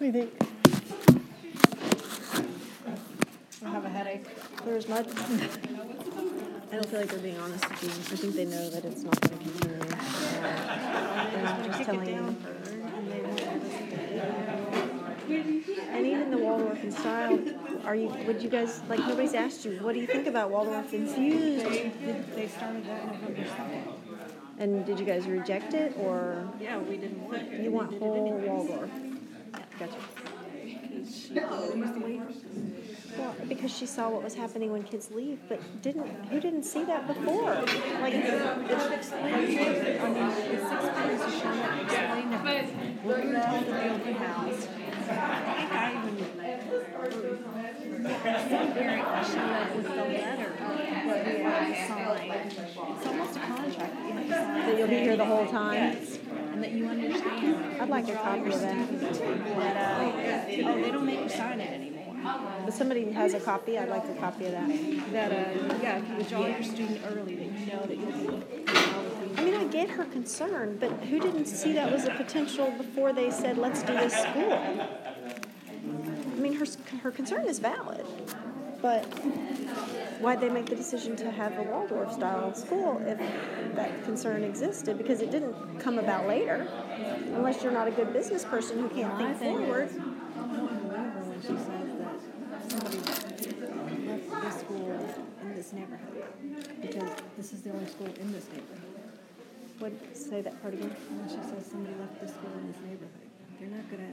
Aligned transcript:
do 0.00 0.06
you 0.06 0.12
think? 0.12 0.30
I 3.62 3.68
have 3.68 3.84
a 3.84 3.88
headache. 3.90 4.24
As 4.66 4.88
mud? 4.88 5.06
I 6.72 6.76
don't 6.76 6.86
feel 6.86 7.00
like 7.00 7.10
they're 7.10 7.18
being 7.18 7.38
honest 7.38 7.68
with 7.68 7.82
you. 7.82 7.88
I 7.90 8.16
think 8.16 8.34
they 8.34 8.46
know 8.46 8.70
that 8.70 8.84
it's 8.86 9.02
not 9.02 9.20
going 9.20 9.38
to 9.38 9.44
continue. 9.44 9.80
Uh, 9.82 11.30
They're 11.32 11.42
not 11.42 11.64
just 11.66 11.82
telling 11.82 12.08
you. 12.08 12.36
And 15.92 16.06
even 16.06 16.30
the 16.30 16.38
Waldorf 16.38 16.78
style, 16.92 17.38
are 17.84 17.94
you, 17.94 18.08
would 18.26 18.42
you 18.42 18.48
guys, 18.48 18.80
like, 18.88 19.00
nobody's 19.00 19.34
asked 19.34 19.64
you, 19.66 19.78
what 19.82 19.92
do 19.94 20.00
you 20.00 20.06
think 20.06 20.26
about 20.26 20.50
Waldorf 20.50 20.94
infused? 20.94 21.66
They 21.66 22.48
started 22.48 22.86
that 22.86 23.06
November 23.20 23.44
second. 23.48 23.84
And 24.58 24.86
did 24.86 24.98
you 24.98 25.04
guys 25.06 25.26
reject 25.26 25.74
it, 25.74 25.94
or 25.98 26.48
Yeah, 26.60 26.78
we 26.78 26.96
didn't 26.96 27.22
want 27.22 27.36
it. 27.42 27.60
you 27.62 27.70
want 27.70 27.98
whole 27.98 28.32
Waldorf? 28.38 28.90
Gotcha. 29.80 29.96
Well, 33.16 33.34
because 33.48 33.74
she 33.74 33.86
saw 33.86 34.10
what 34.10 34.22
was 34.22 34.34
happening 34.34 34.70
when 34.72 34.82
kids 34.82 35.10
leave, 35.10 35.38
but 35.48 35.58
didn't, 35.80 36.06
who 36.26 36.38
didn't 36.38 36.64
see 36.64 36.84
that 36.84 37.06
before? 37.06 37.54
Like, 37.54 38.12
It's 38.12 38.92
explained, 38.92 39.26
I 39.26 40.08
mean, 40.10 40.28
it's 40.28 40.68
six 40.68 40.82
periods 40.98 41.22
of 41.24 41.32
show 41.32 41.54
that 41.54 41.80
explain 41.80 42.28
we 43.02 43.08
were 43.08 43.20
told 43.22 43.34
at 43.34 43.66
the 43.66 43.88
open 43.88 44.14
house. 44.14 44.68
I 45.08 45.40
think 45.56 45.72
I 45.72 45.82
even, 46.08 46.28
some 48.50 48.72
parent 48.74 49.76
with 49.76 49.86
the 49.86 49.94
letter 49.94 50.50
what 51.06 51.26
we 51.26 51.32
had 51.42 51.68
to 51.68 51.74
sign. 51.88 52.30
It's 52.96 53.06
almost 53.06 53.36
a 53.36 53.40
contract 53.40 53.78
that 53.78 54.04
you 54.06 54.12
have 54.12 54.26
to 54.26 54.34
sign. 54.34 54.66
that 54.66 54.78
you'll 54.78 54.88
be 54.88 54.98
here 54.98 55.16
the 55.16 55.24
whole 55.24 55.46
time? 55.46 55.96
That 56.60 56.72
you 56.72 56.86
understand. 56.86 57.80
I'd 57.80 57.88
like 57.88 58.08
a 58.08 58.14
copy 58.14 58.52
of 58.52 58.60
that. 58.60 59.00
That, 59.00 59.76
uh, 59.76 60.68
oh, 60.68 60.82
they 60.82 60.90
don't 60.90 61.06
make 61.06 61.20
you 61.20 61.28
sign 61.28 61.60
it 61.60 61.70
anymore. 61.72 62.16
If 62.68 62.74
somebody 62.74 63.10
has 63.12 63.32
a 63.32 63.40
copy, 63.40 63.78
I'd 63.78 63.88
like 63.88 64.04
a 64.04 64.14
copy 64.14 64.44
of 64.44 64.52
that. 64.52 64.68
That, 65.12 65.32
uh, 65.32 65.78
yeah, 65.82 65.98
if 65.98 66.08
you 66.08 66.16
withdraw 66.16 66.46
your 66.46 66.62
student 66.62 67.00
early, 67.06 67.34
that 67.36 67.44
you 67.44 67.66
know 67.66 67.86
that 67.86 67.96
you'll 67.96 68.38
be. 68.38 68.64
I 69.38 69.44
mean, 69.44 69.54
I 69.54 69.64
get 69.64 69.88
her 69.88 70.04
concern, 70.04 70.76
but 70.78 70.90
who 71.04 71.18
didn't 71.18 71.46
see 71.46 71.72
that 71.72 71.90
was 71.90 72.04
a 72.04 72.10
potential 72.10 72.70
before 72.76 73.14
they 73.14 73.30
said, 73.30 73.56
let's 73.56 73.82
do 73.82 73.94
this 73.94 74.12
school? 74.12 74.52
I 74.52 76.38
mean, 76.38 76.54
her, 76.54 76.66
her 77.02 77.10
concern 77.10 77.46
is 77.46 77.58
valid, 77.58 78.04
but 78.82 79.06
why'd 80.20 80.40
they 80.40 80.48
make 80.48 80.66
the 80.66 80.76
decision 80.76 81.16
to 81.16 81.30
have 81.30 81.56
a 81.58 81.62
Waldorf 81.62 82.12
style 82.12 82.54
school 82.54 83.00
if 83.06 83.18
that 83.74 84.04
concern 84.04 84.44
existed? 84.44 84.98
Because 84.98 85.20
it 85.20 85.30
didn't 85.30 85.54
come 85.80 85.98
about 85.98 86.26
later, 86.26 86.68
unless 87.34 87.62
you're 87.62 87.72
not 87.72 87.88
a 87.88 87.90
good 87.90 88.12
business 88.12 88.44
person 88.44 88.78
who 88.80 88.88
can't 88.88 89.16
think 89.16 89.38
forward. 89.38 89.88
I 89.90 90.40
don't 90.40 90.88
remember 90.88 91.20
when 91.24 91.40
she 91.40 91.48
says 91.48 91.88
that 92.00 92.70
somebody 92.70 92.98
left 94.08 94.42
this 94.42 94.60
school 94.60 95.16
in 95.42 95.54
this 95.54 95.72
neighborhood 95.72 96.24
because 96.82 97.10
this 97.36 97.52
is 97.52 97.62
the 97.62 97.70
only 97.70 97.86
school 97.86 98.08
in 98.20 98.32
this 98.32 98.46
neighborhood. 98.48 98.90
Would 99.80 100.16
say 100.16 100.42
that 100.42 100.60
part 100.60 100.74
again. 100.74 100.94
And 101.10 101.30
she 101.30 101.36
says 101.36 101.64
somebody 101.70 101.96
left 101.98 102.20
this 102.20 102.32
school 102.32 102.50
in 102.60 102.66
this 102.70 102.80
neighborhood. 102.84 103.28
They're 103.58 103.70
not 103.70 103.90
gonna. 103.90 104.12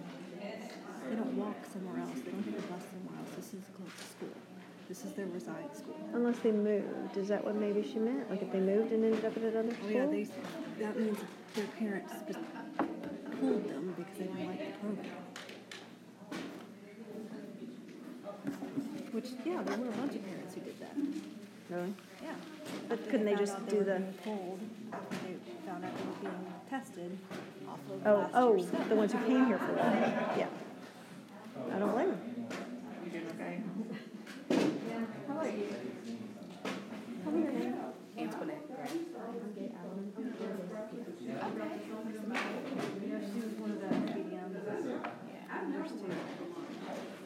They 1.09 1.15
don't 1.15 1.35
walk 1.35 1.57
somewhere 1.71 1.99
else. 1.99 2.19
They 2.23 2.31
don't 2.31 2.43
take 2.43 2.59
a 2.59 2.67
bus 2.71 2.83
somewhere 2.87 3.19
else. 3.19 3.35
This 3.35 3.53
is 3.53 3.63
close 3.75 3.91
to 3.91 4.03
school. 4.15 4.46
This 4.87 5.03
is 5.03 5.11
their 5.13 5.25
reside 5.27 5.75
school. 5.75 5.95
Unless 6.13 6.39
they 6.39 6.51
moved, 6.51 7.17
is 7.17 7.27
that 7.27 7.43
what 7.43 7.55
maybe 7.55 7.83
she 7.83 7.99
meant? 7.99 8.29
Like 8.29 8.41
if 8.41 8.51
they 8.53 8.59
moved 8.59 8.93
and 8.93 9.03
ended 9.03 9.25
up 9.25 9.35
at 9.35 9.43
another 9.43 9.73
school? 9.73 9.87
Oh 9.87 9.91
yeah, 9.91 10.05
they. 10.05 10.27
That 10.79 10.97
means 10.97 11.17
their 11.55 11.65
parents 11.77 12.13
just 12.25 12.39
pulled 13.39 13.67
them 13.69 13.93
because 13.97 14.17
they 14.17 14.25
didn't 14.25 14.47
like 14.47 14.59
the 14.59 14.79
program. 14.79 15.05
Which 19.11 19.29
yeah, 19.45 19.61
there 19.63 19.77
were 19.77 19.89
a 19.89 19.91
bunch 19.91 20.15
of 20.15 20.25
parents 20.25 20.53
who 20.53 20.61
did 20.61 20.79
that. 20.79 20.95
Really? 21.69 21.93
Yeah. 22.23 22.35
But 22.87 23.09
couldn't 23.09 23.25
they 23.25 23.35
found 23.35 23.45
just 23.45 23.67
do 23.67 23.83
the- 23.83 24.03
Pulled. 24.23 24.59
They 24.91 25.35
found 25.67 25.83
out 25.83 25.91
they 25.97 26.05
were 26.05 26.31
being 26.31 26.53
tested 26.69 27.17
off 27.67 27.79
of 27.91 28.07
Oh, 28.07 28.29
oh, 28.33 28.63
the 28.87 28.95
ones 28.95 29.11
who 29.11 29.19
came 29.25 29.47
here 29.47 29.57
for 29.57 29.73
that. 29.73 30.37
Yeah. 30.37 30.47
I 31.73 31.79
don't 31.79 31.91
blame 31.91 32.09
them. 32.09 32.47
Okay. 33.35 33.61
Antoinette. 38.17 38.63
She 42.07 43.41
was 43.41 43.53
one 43.59 43.71
of 43.71 43.81
the 43.81 43.89
mediums. 44.15 44.55
Yeah, 45.27 45.63
there's 45.71 45.91
two. 45.91 46.13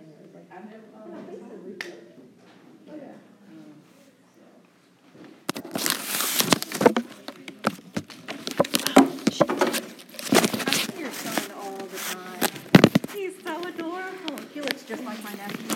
I 9.41 10.71
see 10.73 10.99
your 11.01 11.11
son 11.11 11.51
all 11.57 11.77
the 11.77 11.97
time. 11.97 12.49
He's 13.13 13.33
so 13.43 13.59
adorable. 13.67 14.37
He 14.53 14.61
looks 14.61 14.83
just 14.83 15.03
like 15.03 15.23
my 15.23 15.33
nephew. 15.33 15.67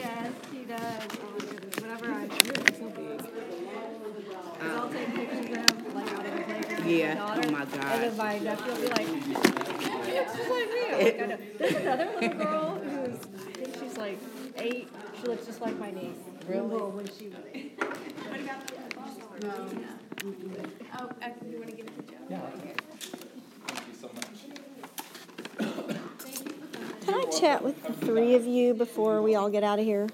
Yes, 0.00 0.32
he 0.52 0.64
does. 0.64 1.04
Oh, 1.22 1.38
goodness. 1.38 1.76
Whenever 1.80 2.10
I 2.12 2.26
do 2.26 2.50
it, 2.50 2.76
so 2.78 2.88
big. 2.90 3.18
Because 3.18 4.72
I'll 4.76 4.90
take 4.90 5.14
pictures 5.14 5.40
of 5.40 5.46
him, 5.46 5.94
like 5.94 6.12
out 6.12 6.26
of 6.26 6.32
the 6.32 6.42
playground. 6.42 6.84
with 6.84 6.86
Yeah. 6.86 7.14
daughter, 7.14 7.42
Oh, 7.46 7.50
my 7.52 7.62
And 7.62 7.72
God. 7.72 8.00
then 8.02 8.16
my 8.16 8.38
nephew 8.38 8.72
will 8.72 8.80
be 8.80 8.88
like, 8.88 9.06
he 9.06 9.12
looks 9.32 10.32
just 10.36 10.50
like 10.50 10.68
me. 10.68 10.84
I'm 10.90 10.98
like, 10.98 11.22
I 11.22 11.26
know. 11.26 11.38
There's 11.58 11.74
another 11.76 12.07
little 12.20 12.38
girl 12.38 12.74
who's, 12.82 13.18
I 13.46 13.52
think 13.52 13.74
she's 13.80 13.96
like 13.96 14.18
eight. 14.56 14.88
She 15.20 15.26
looks 15.26 15.46
just 15.46 15.60
like 15.60 15.78
my 15.78 15.90
niece. 15.90 16.16
Really? 16.46 16.60
Little 16.68 16.90
When 16.90 17.06
she 17.06 17.28
was. 17.28 17.36
Oh, 19.44 21.08
uh, 21.22 21.28
you 21.48 21.58
want 21.58 21.70
to 21.70 21.76
give 21.76 21.86
it 21.86 22.08
to 22.08 22.12
Joe? 22.12 22.42
Can 27.04 27.14
I 27.14 27.24
chat 27.30 27.62
with 27.62 27.82
the 27.84 27.92
three 27.92 28.34
of 28.34 28.46
you 28.46 28.74
before 28.74 29.22
we 29.22 29.34
all 29.34 29.48
get 29.48 29.62
out 29.62 29.78
of 29.78 29.84
here? 29.84 30.08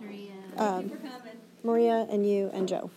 Three, 0.00 0.32
Um, 0.56 0.90
Maria 1.62 2.06
and 2.10 2.28
you 2.28 2.50
and 2.52 2.68
Joe. 2.68 2.90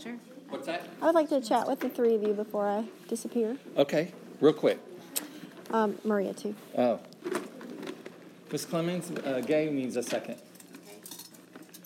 Sure. 0.00 0.16
What's 0.48 0.66
that? 0.66 0.88
I 1.02 1.06
would 1.06 1.14
like 1.14 1.28
to 1.30 1.40
chat 1.40 1.66
with 1.66 1.80
the 1.80 1.88
three 1.88 2.14
of 2.14 2.22
you 2.22 2.32
before 2.32 2.68
I 2.68 2.84
disappear. 3.08 3.56
Okay, 3.76 4.12
real 4.40 4.52
quick. 4.52 4.78
Um, 5.76 5.98
Maria 6.04 6.32
too. 6.32 6.54
Oh. 6.78 6.98
Ms. 8.50 8.64
Clemens, 8.64 9.10
uh, 9.10 9.42
gay 9.46 9.68
means 9.68 9.96
a 9.96 10.02
second. 10.02 10.36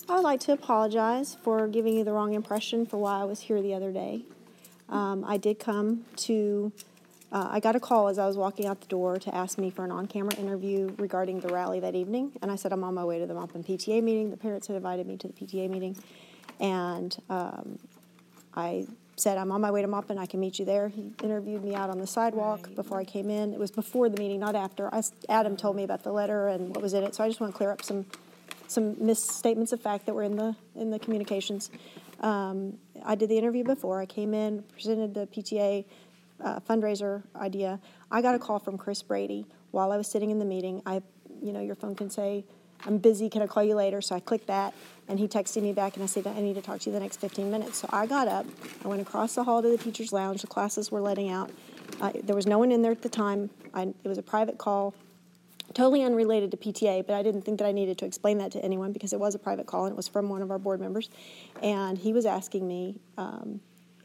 I 0.08 0.14
would 0.14 0.22
like 0.22 0.38
to 0.40 0.52
apologize 0.52 1.36
for 1.42 1.66
giving 1.66 1.96
you 1.96 2.04
the 2.04 2.12
wrong 2.12 2.34
impression 2.34 2.86
for 2.86 2.98
why 2.98 3.20
I 3.20 3.24
was 3.24 3.40
here 3.40 3.60
the 3.60 3.74
other 3.74 3.90
day. 3.90 4.22
Um, 4.88 5.24
I 5.26 5.38
did 5.38 5.58
come 5.58 6.04
to, 6.18 6.70
uh, 7.32 7.48
I 7.50 7.58
got 7.58 7.74
a 7.74 7.80
call 7.80 8.06
as 8.06 8.18
I 8.18 8.28
was 8.28 8.36
walking 8.36 8.66
out 8.66 8.80
the 8.80 8.86
door 8.86 9.18
to 9.18 9.34
ask 9.34 9.58
me 9.58 9.70
for 9.70 9.84
an 9.84 9.90
on 9.90 10.06
camera 10.06 10.36
interview 10.36 10.94
regarding 10.96 11.40
the 11.40 11.48
rally 11.48 11.80
that 11.80 11.96
evening. 11.96 12.30
And 12.42 12.52
I 12.52 12.54
said, 12.56 12.72
I'm 12.72 12.84
on 12.84 12.94
my 12.94 13.04
way 13.04 13.18
to 13.18 13.26
the 13.26 13.34
Maupin 13.34 13.64
PTA 13.64 14.04
meeting. 14.04 14.30
The 14.30 14.36
parents 14.36 14.68
had 14.68 14.76
invited 14.76 15.08
me 15.08 15.16
to 15.16 15.26
the 15.26 15.32
PTA 15.32 15.68
meeting. 15.68 15.96
And 16.60 17.16
um, 17.28 17.80
I 18.54 18.86
said, 19.20 19.38
I'm 19.38 19.52
on 19.52 19.60
my 19.60 19.70
way 19.70 19.82
to 19.82 19.88
Maupin. 19.88 20.18
I 20.18 20.26
can 20.26 20.40
meet 20.40 20.58
you 20.58 20.64
there. 20.64 20.88
He 20.88 21.12
interviewed 21.22 21.62
me 21.62 21.74
out 21.74 21.90
on 21.90 21.98
the 21.98 22.06
sidewalk 22.06 22.74
before 22.74 22.98
I 22.98 23.04
came 23.04 23.30
in. 23.30 23.52
It 23.52 23.58
was 23.58 23.70
before 23.70 24.08
the 24.08 24.18
meeting, 24.18 24.40
not 24.40 24.54
after. 24.54 24.92
I 24.94 25.02
Adam 25.28 25.56
told 25.56 25.76
me 25.76 25.84
about 25.84 26.02
the 26.02 26.12
letter 26.12 26.48
and 26.48 26.68
what 26.68 26.82
was 26.82 26.94
in 26.94 27.04
it. 27.04 27.14
So 27.14 27.24
I 27.24 27.28
just 27.28 27.40
want 27.40 27.52
to 27.52 27.56
clear 27.56 27.70
up 27.70 27.82
some 27.82 28.06
some 28.66 28.94
misstatements 29.04 29.72
of 29.72 29.80
fact 29.80 30.06
that 30.06 30.14
were 30.14 30.22
in 30.22 30.36
the 30.36 30.56
in 30.74 30.90
the 30.90 30.98
communications. 30.98 31.70
Um, 32.20 32.78
I 33.04 33.14
did 33.14 33.28
the 33.28 33.38
interview 33.38 33.64
before. 33.64 34.00
I 34.00 34.06
came 34.06 34.34
in, 34.34 34.62
presented 34.62 35.14
the 35.14 35.26
PTA 35.26 35.84
uh, 36.42 36.60
fundraiser 36.60 37.22
idea. 37.36 37.80
I 38.10 38.22
got 38.22 38.34
a 38.34 38.38
call 38.38 38.58
from 38.58 38.78
Chris 38.78 39.02
Brady 39.02 39.46
while 39.70 39.92
I 39.92 39.96
was 39.96 40.10
sitting 40.10 40.30
in 40.30 40.38
the 40.38 40.44
meeting. 40.44 40.82
I, 40.86 41.02
you 41.42 41.52
know, 41.52 41.60
your 41.60 41.74
phone 41.74 41.94
can 41.94 42.10
say, 42.10 42.44
"I'm 42.86 42.98
busy. 42.98 43.28
Can 43.28 43.42
I 43.42 43.46
call 43.46 43.62
you 43.62 43.74
later?" 43.74 44.00
So 44.00 44.14
I 44.14 44.20
clicked 44.20 44.46
that, 44.46 44.74
and 45.08 45.18
he 45.18 45.28
texted 45.28 45.62
me 45.62 45.72
back, 45.72 45.94
and 45.94 46.02
I 46.02 46.06
said, 46.06 46.26
"I 46.26 46.40
need 46.40 46.54
to 46.54 46.62
talk 46.62 46.80
to 46.80 46.90
you 46.90 46.94
the 46.94 47.00
next 47.00 47.18
15 47.18 47.50
minutes." 47.50 47.78
So 47.78 47.88
I 47.92 48.06
got 48.06 48.28
up. 48.28 48.46
I 48.84 48.88
went 48.88 49.02
across 49.02 49.34
the 49.34 49.44
hall 49.44 49.62
to 49.62 49.68
the 49.68 49.78
teachers' 49.78 50.12
lounge. 50.12 50.40
The 50.40 50.46
classes 50.46 50.90
were 50.90 51.00
letting 51.00 51.30
out. 51.30 51.50
Uh, 52.00 52.12
there 52.22 52.36
was 52.36 52.46
no 52.46 52.58
one 52.58 52.72
in 52.72 52.82
there 52.82 52.92
at 52.92 53.02
the 53.02 53.08
time. 53.08 53.50
I, 53.74 53.82
it 54.04 54.08
was 54.08 54.18
a 54.18 54.22
private 54.22 54.58
call 54.58 54.94
totally 55.74 56.02
unrelated 56.02 56.50
to 56.50 56.56
PTA, 56.56 57.06
but 57.06 57.14
I 57.14 57.22
didn't 57.22 57.42
think 57.42 57.58
that 57.58 57.66
I 57.66 57.70
needed 57.70 57.96
to 57.98 58.04
explain 58.04 58.38
that 58.38 58.50
to 58.52 58.64
anyone 58.64 58.92
because 58.92 59.12
it 59.12 59.20
was 59.20 59.36
a 59.36 59.38
private 59.38 59.66
call 59.66 59.84
and 59.84 59.92
it 59.92 59.96
was 59.96 60.08
from 60.08 60.28
one 60.28 60.42
of 60.42 60.50
our 60.50 60.58
board 60.58 60.80
members. 60.80 61.08
And 61.62 61.96
he 61.96 62.12
was 62.12 62.26
asking 62.26 62.66
me, 62.66 62.98
um, 63.16 63.60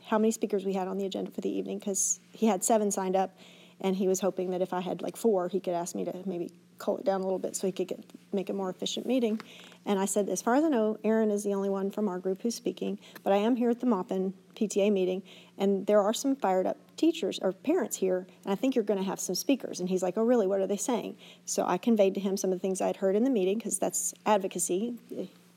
how 0.06 0.20
many 0.20 0.32
speakers 0.32 0.66
we 0.66 0.74
had 0.74 0.88
on 0.88 0.98
the 0.98 1.06
agenda 1.06 1.32
for 1.32 1.42
the 1.42 1.50
evening 1.50 1.80
because 1.80 2.20
he 2.32 2.46
had 2.46 2.64
seven 2.64 2.92
signed 2.92 3.16
up, 3.16 3.36
and 3.82 3.96
he 3.96 4.08
was 4.08 4.20
hoping 4.20 4.52
that 4.52 4.62
if 4.62 4.74
I 4.74 4.80
had 4.80 5.02
like 5.02 5.18
four, 5.18 5.50
he 5.50 5.60
could 5.60 5.74
ask 5.74 5.96
me 5.96 6.06
to 6.06 6.22
maybe 6.26 6.52
cull 6.78 6.98
it 6.98 7.06
down 7.06 7.22
a 7.22 7.24
little 7.24 7.40
bit 7.40 7.56
so 7.56 7.68
he 7.68 7.72
could 7.72 7.88
get, 7.88 8.00
make 8.34 8.50
a 8.50 8.54
more 8.54 8.70
efficient 8.70 9.06
meeting. 9.06 9.40
And 9.86 10.00
I 10.00 10.06
said, 10.06 10.30
as 10.30 10.42
far 10.42 10.56
as 10.56 10.64
I 10.64 10.70
know, 10.70 10.98
Aaron 11.04 11.30
is 11.30 11.44
the 11.44 11.54
only 11.54 11.70
one 11.70 11.92
from 11.92 12.08
our 12.08 12.20
group 12.20 12.42
who's 12.42 12.56
speaking, 12.56 12.98
but 13.24 13.34
I 13.34 13.38
am 13.38 13.56
here 13.56 13.70
at 13.70 13.80
the 13.80 13.86
Maupin 13.86 14.34
PTA 14.56 14.92
meeting, 14.92 15.22
and 15.58 15.86
there 15.86 16.02
are 16.02 16.14
some 16.14 16.36
fired 16.36 16.66
up 16.66 16.78
teachers 16.98 17.40
or 17.42 17.52
parents 17.52 17.96
here, 17.96 18.26
and 18.44 18.52
I 18.52 18.56
think 18.56 18.76
you're 18.76 18.84
going 18.84 19.00
to 19.00 19.06
have 19.06 19.20
some 19.20 19.36
speakers. 19.36 19.80
And 19.80 19.88
he's 19.88 20.02
like, 20.02 20.18
oh, 20.18 20.24
really? 20.24 20.48
What 20.48 20.60
are 20.60 20.68
they 20.68 20.78
saying? 20.78 21.18
So 21.46 21.66
I 21.66 21.78
conveyed 21.78 22.16
to 22.16 22.20
him 22.20 22.38
some 22.38 22.52
of 22.52 22.58
the 22.58 22.62
things 22.62 22.82
I'd 22.82 22.98
heard 22.98 23.16
in 23.16 23.24
the 23.24 23.30
meeting 23.30 23.58
because 23.58 23.78
that's 23.78 24.14
advocacy. 24.26 24.96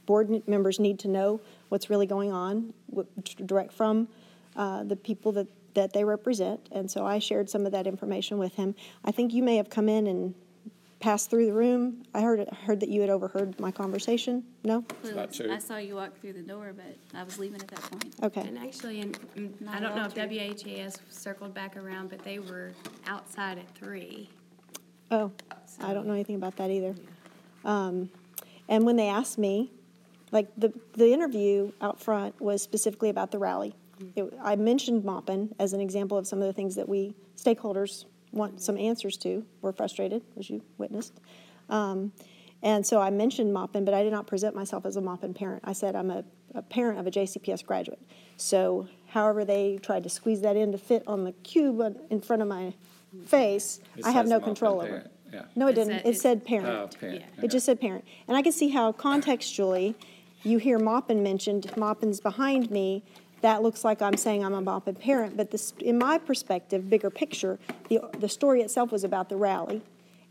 Board 0.06 0.46
members 0.46 0.78
need 0.78 0.98
to 1.00 1.08
know 1.08 1.40
what's 1.68 1.90
really 1.90 2.06
going 2.06 2.32
on, 2.32 2.74
direct 3.46 3.72
from 3.72 4.08
uh, 4.56 4.82
the 4.84 4.96
people 4.96 5.32
that, 5.32 5.46
that 5.74 5.92
they 5.92 6.04
represent. 6.04 6.68
And 6.72 6.90
so 6.90 7.06
I 7.06 7.18
shared 7.18 7.48
some 7.48 7.66
of 7.66 7.72
that 7.72 7.86
information 7.86 8.38
with 8.38 8.54
him. 8.54 8.74
I 9.04 9.12
think 9.12 9.32
you 9.32 9.42
may 9.42 9.56
have 9.56 9.70
come 9.70 9.88
in 9.88 10.06
and 10.06 10.34
passed 11.00 11.30
through 11.30 11.46
the 11.46 11.52
room. 11.52 12.02
I 12.14 12.20
heard, 12.20 12.40
it- 12.40 12.52
heard 12.52 12.80
that 12.80 12.88
you 12.88 13.00
had 13.00 13.10
overheard 13.10 13.58
my 13.60 13.70
conversation. 13.70 14.44
No? 14.64 14.80
not 14.80 15.02
Clueless. 15.02 15.36
true. 15.36 15.52
I 15.52 15.58
saw 15.58 15.76
you 15.76 15.94
walk 15.94 16.18
through 16.20 16.32
the 16.32 16.42
door, 16.42 16.72
but 16.74 16.96
I 17.14 17.22
was 17.22 17.38
leaving 17.38 17.60
at 17.60 17.68
that 17.68 17.82
point. 17.82 18.14
Okay. 18.22 18.40
And 18.40 18.58
actually, 18.58 19.00
and 19.00 19.18
mm, 19.34 19.68
I 19.68 19.80
don't 19.80 19.94
know 19.94 20.04
if 20.04 20.16
allowed. 20.16 20.30
WHAS 20.30 20.98
circled 21.10 21.54
back 21.54 21.76
around, 21.76 22.10
but 22.10 22.20
they 22.20 22.38
were 22.38 22.72
outside 23.06 23.58
at 23.58 23.74
three. 23.74 24.28
Oh, 25.10 25.32
I 25.80 25.94
don't 25.94 26.06
know 26.06 26.12
anything 26.12 26.36
about 26.36 26.56
that 26.56 26.70
either. 26.70 26.94
Um, 27.64 28.10
and 28.68 28.84
when 28.84 28.96
they 28.96 29.08
asked 29.08 29.38
me, 29.38 29.70
like 30.32 30.48
the, 30.56 30.72
the 30.94 31.12
interview 31.12 31.72
out 31.80 32.00
front 32.00 32.38
was 32.40 32.60
specifically 32.60 33.08
about 33.08 33.30
the 33.30 33.38
rally. 33.38 33.74
It, 34.14 34.32
I 34.42 34.56
mentioned 34.56 35.04
Maupin 35.04 35.54
as 35.58 35.72
an 35.72 35.80
example 35.80 36.18
of 36.18 36.26
some 36.26 36.40
of 36.40 36.46
the 36.46 36.52
things 36.52 36.74
that 36.76 36.88
we 36.88 37.14
stakeholders 37.36 38.04
want 38.32 38.60
some 38.60 38.76
answers 38.78 39.16
to. 39.18 39.44
We're 39.62 39.72
frustrated, 39.72 40.22
as 40.38 40.48
you 40.50 40.62
witnessed. 40.78 41.20
Um, 41.68 42.12
and 42.62 42.84
so 42.86 43.00
I 43.00 43.10
mentioned 43.10 43.52
Maupin, 43.52 43.84
but 43.84 43.94
I 43.94 44.02
did 44.02 44.12
not 44.12 44.26
present 44.26 44.54
myself 44.56 44.84
as 44.84 44.96
a 44.96 45.00
Maupin 45.00 45.32
parent. 45.34 45.62
I 45.64 45.72
said 45.72 45.94
I'm 45.94 46.10
a, 46.10 46.24
a 46.54 46.62
parent 46.62 46.98
of 46.98 47.06
a 47.06 47.10
JCPS 47.10 47.64
graduate. 47.64 48.00
So, 48.36 48.88
however, 49.08 49.44
they 49.44 49.78
tried 49.82 50.02
to 50.04 50.08
squeeze 50.08 50.40
that 50.42 50.56
in 50.56 50.72
to 50.72 50.78
fit 50.78 51.02
on 51.06 51.24
the 51.24 51.32
cube 51.32 51.80
in 52.10 52.20
front 52.20 52.42
of 52.42 52.48
my 52.48 52.74
face, 53.26 53.80
It 53.96 54.04
I 54.04 54.10
have 54.10 54.26
no 54.26 54.36
Maupin 54.38 54.54
control 54.54 54.78
over. 54.80 54.86
parent, 54.88 55.10
yeah. 55.32 55.42
No, 55.56 55.66
it 55.66 55.70
It 55.70 55.74
didn't. 55.76 55.90
said- 55.90 56.06
It 56.06 56.10
it- 56.16 56.20
said 56.20 56.42
Oh, 56.42 56.46
parent. 56.48 57.00
parent. 57.00 57.20
Yeah. 57.38 57.44
It 57.44 57.50
just 57.50 57.64
said 57.66 57.80
parent. 57.80 58.04
And 58.26 58.36
I 58.36 58.42
can 58.42 58.52
see 58.52 58.68
how 58.68 58.92
contextually, 58.92 59.94
you 60.42 60.58
hear 60.58 60.78
Maupin 60.78 61.22
mentioned, 61.22 61.70
Maupin's 61.76 62.20
behind 62.20 62.70
me. 62.70 63.04
That 63.40 63.62
looks 63.62 63.84
like 63.84 64.02
I'm 64.02 64.16
saying 64.16 64.44
I'm 64.44 64.54
a 64.54 64.60
Maupin 64.60 64.96
parent, 64.96 65.36
but 65.36 65.50
this, 65.50 65.72
in 65.78 65.98
my 65.98 66.18
perspective, 66.18 66.90
bigger 66.90 67.10
picture, 67.10 67.58
the, 67.88 68.00
the 68.18 68.28
story 68.28 68.62
itself 68.62 68.90
was 68.90 69.04
about 69.04 69.28
the 69.28 69.36
rally 69.36 69.82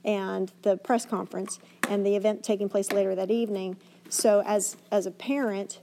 and 0.04 0.52
the 0.64 0.78
press 0.78 1.06
conference 1.06 1.60
and 1.90 2.06
the 2.06 2.16
event 2.16 2.44
taking 2.44 2.68
place 2.68 2.92
later 2.92 3.16
that 3.16 3.32
evening. 3.32 3.78
So 4.10 4.44
as, 4.46 4.78
as 4.92 5.06
a 5.06 5.12
parent, 5.12 5.80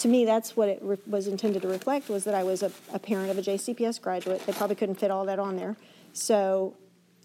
to 0.00 0.08
me, 0.08 0.24
that's 0.24 0.56
what 0.56 0.68
it 0.68 0.80
re- 0.82 0.96
was 1.06 1.28
intended 1.28 1.62
to 1.62 1.68
reflect, 1.68 2.08
was 2.08 2.24
that 2.24 2.34
I 2.34 2.42
was 2.42 2.62
a, 2.62 2.72
a 2.92 2.98
parent 2.98 3.30
of 3.30 3.38
a 3.38 3.42
JCPS 3.42 4.00
graduate. 4.00 4.44
They 4.46 4.52
probably 4.52 4.76
couldn't 4.76 4.96
fit 4.96 5.10
all 5.10 5.24
that 5.26 5.38
on 5.38 5.56
there. 5.56 5.76
So 6.12 6.74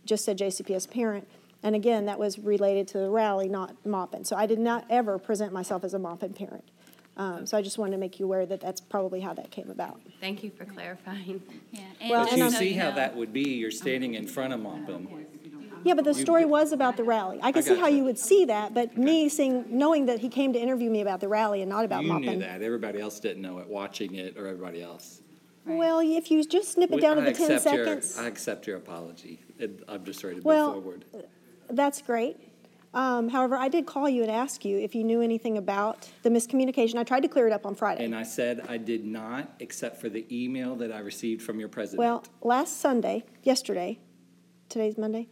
just 0.05 0.25
said 0.25 0.37
JCPS 0.37 0.89
parent. 0.89 1.27
And 1.63 1.75
again, 1.75 2.05
that 2.05 2.19
was 2.19 2.37
related 2.37 2.89
to 2.89 2.99
the 2.99 3.09
rally, 3.09 3.47
not 3.47 3.75
Maupin. 3.85 4.25
So 4.25 4.35
I 4.35 4.45
did 4.45 4.59
not 4.59 4.85
ever 4.89 5.17
present 5.17 5.53
myself 5.53 5.83
as 5.83 5.93
a 5.93 5.99
Maupin 5.99 6.33
parent. 6.33 6.65
Um, 7.15 7.45
so 7.45 7.57
I 7.57 7.61
just 7.61 7.77
wanted 7.77 7.91
to 7.91 7.97
make 7.97 8.19
you 8.19 8.25
aware 8.25 8.45
that 8.45 8.59
that's 8.59 8.81
probably 8.81 9.19
how 9.21 9.33
that 9.33 9.51
came 9.51 9.69
about. 9.69 10.01
Thank 10.19 10.43
you 10.43 10.49
for 10.49 10.65
clarifying. 10.65 11.41
Yeah. 11.71 11.81
Well, 12.09 12.21
and 12.21 12.25
But 12.25 12.29
and 12.29 12.37
you 12.39 12.43
just 12.45 12.55
so 12.55 12.59
see 12.61 12.73
how 12.73 12.91
that 12.91 13.15
would 13.15 13.31
be, 13.31 13.41
you're 13.55 13.69
standing 13.71 14.15
in 14.15 14.27
front 14.27 14.53
of 14.53 14.59
Maupin. 14.59 15.07
Yeah, 15.83 15.95
but 15.95 16.05
the 16.05 16.13
story 16.13 16.45
was 16.45 16.71
about 16.71 16.95
the 16.97 17.03
rally. 17.03 17.39
I 17.43 17.51
can 17.51 17.61
see 17.61 17.75
how 17.75 17.81
gotcha. 17.81 17.95
you 17.95 18.03
would 18.05 18.17
see 18.17 18.45
that, 18.45 18.73
but 18.73 18.97
me 18.97 19.27
seeing, 19.29 19.65
knowing 19.69 20.05
that 20.05 20.19
he 20.19 20.29
came 20.29 20.53
to 20.53 20.59
interview 20.59 20.89
me 20.89 21.01
about 21.01 21.19
the 21.19 21.27
rally 21.27 21.61
and 21.61 21.69
not 21.69 21.83
about 21.85 22.03
You 22.03 22.07
Maupin. 22.07 22.25
knew 22.25 22.39
that, 22.39 22.61
everybody 22.61 22.99
else 23.01 23.19
didn't 23.19 23.41
know 23.41 23.57
it, 23.59 23.67
watching 23.67 24.15
it, 24.15 24.37
or 24.37 24.47
everybody 24.47 24.81
else. 24.81 25.21
Well, 25.65 25.99
if 25.99 26.31
you 26.31 26.43
just 26.45 26.71
snip 26.71 26.91
it 26.93 27.01
down 27.01 27.17
to 27.17 27.21
I 27.21 27.25
the 27.25 27.33
ten 27.33 27.51
accept 27.51 27.75
your- 27.75 27.85
seconds. 27.85 28.17
I 28.17 28.27
accept 28.27 28.65
your 28.65 28.77
apology, 28.77 29.39
It- 29.59 29.83
I'm 29.87 30.03
just 30.05 30.23
ready 30.23 30.35
to 30.35 30.39
move 30.39 30.45
Well, 30.45 30.71
forward. 30.73 31.05
That's 31.69 32.01
great. 32.01 32.37
Um, 32.93 33.29
however, 33.29 33.55
I 33.55 33.69
did 33.69 33.85
call 33.85 34.07
you 34.07 34.21
and 34.21 34.31
ask 34.31 34.63
you 34.63 34.77
if 34.77 34.93
you 34.93 35.03
knew 35.03 35.21
anything 35.21 35.57
about 35.57 36.09
the 36.21 36.29
miscommunication. 36.29 36.97
I 36.97 37.03
tried 37.03 37.21
to 37.21 37.27
clear 37.27 37.47
it 37.47 37.53
up 37.53 37.65
on 37.65 37.73
Friday. 37.75 38.05
And 38.05 38.15
I 38.15 38.23
said 38.23 38.65
I 38.69 38.77
did 38.77 39.03
not, 39.03 39.53
except 39.59 39.99
for 39.99 40.09
the 40.09 40.25
email 40.31 40.75
that 40.75 40.91
I 40.91 40.99
received 40.99 41.41
from 41.41 41.59
your 41.59 41.69
president. 41.69 41.99
Well, 41.99 42.23
last 42.41 42.79
Sunday, 42.79 43.25
yesterday, 43.41 43.99
today's 44.69 44.97
Monday, 44.97 45.27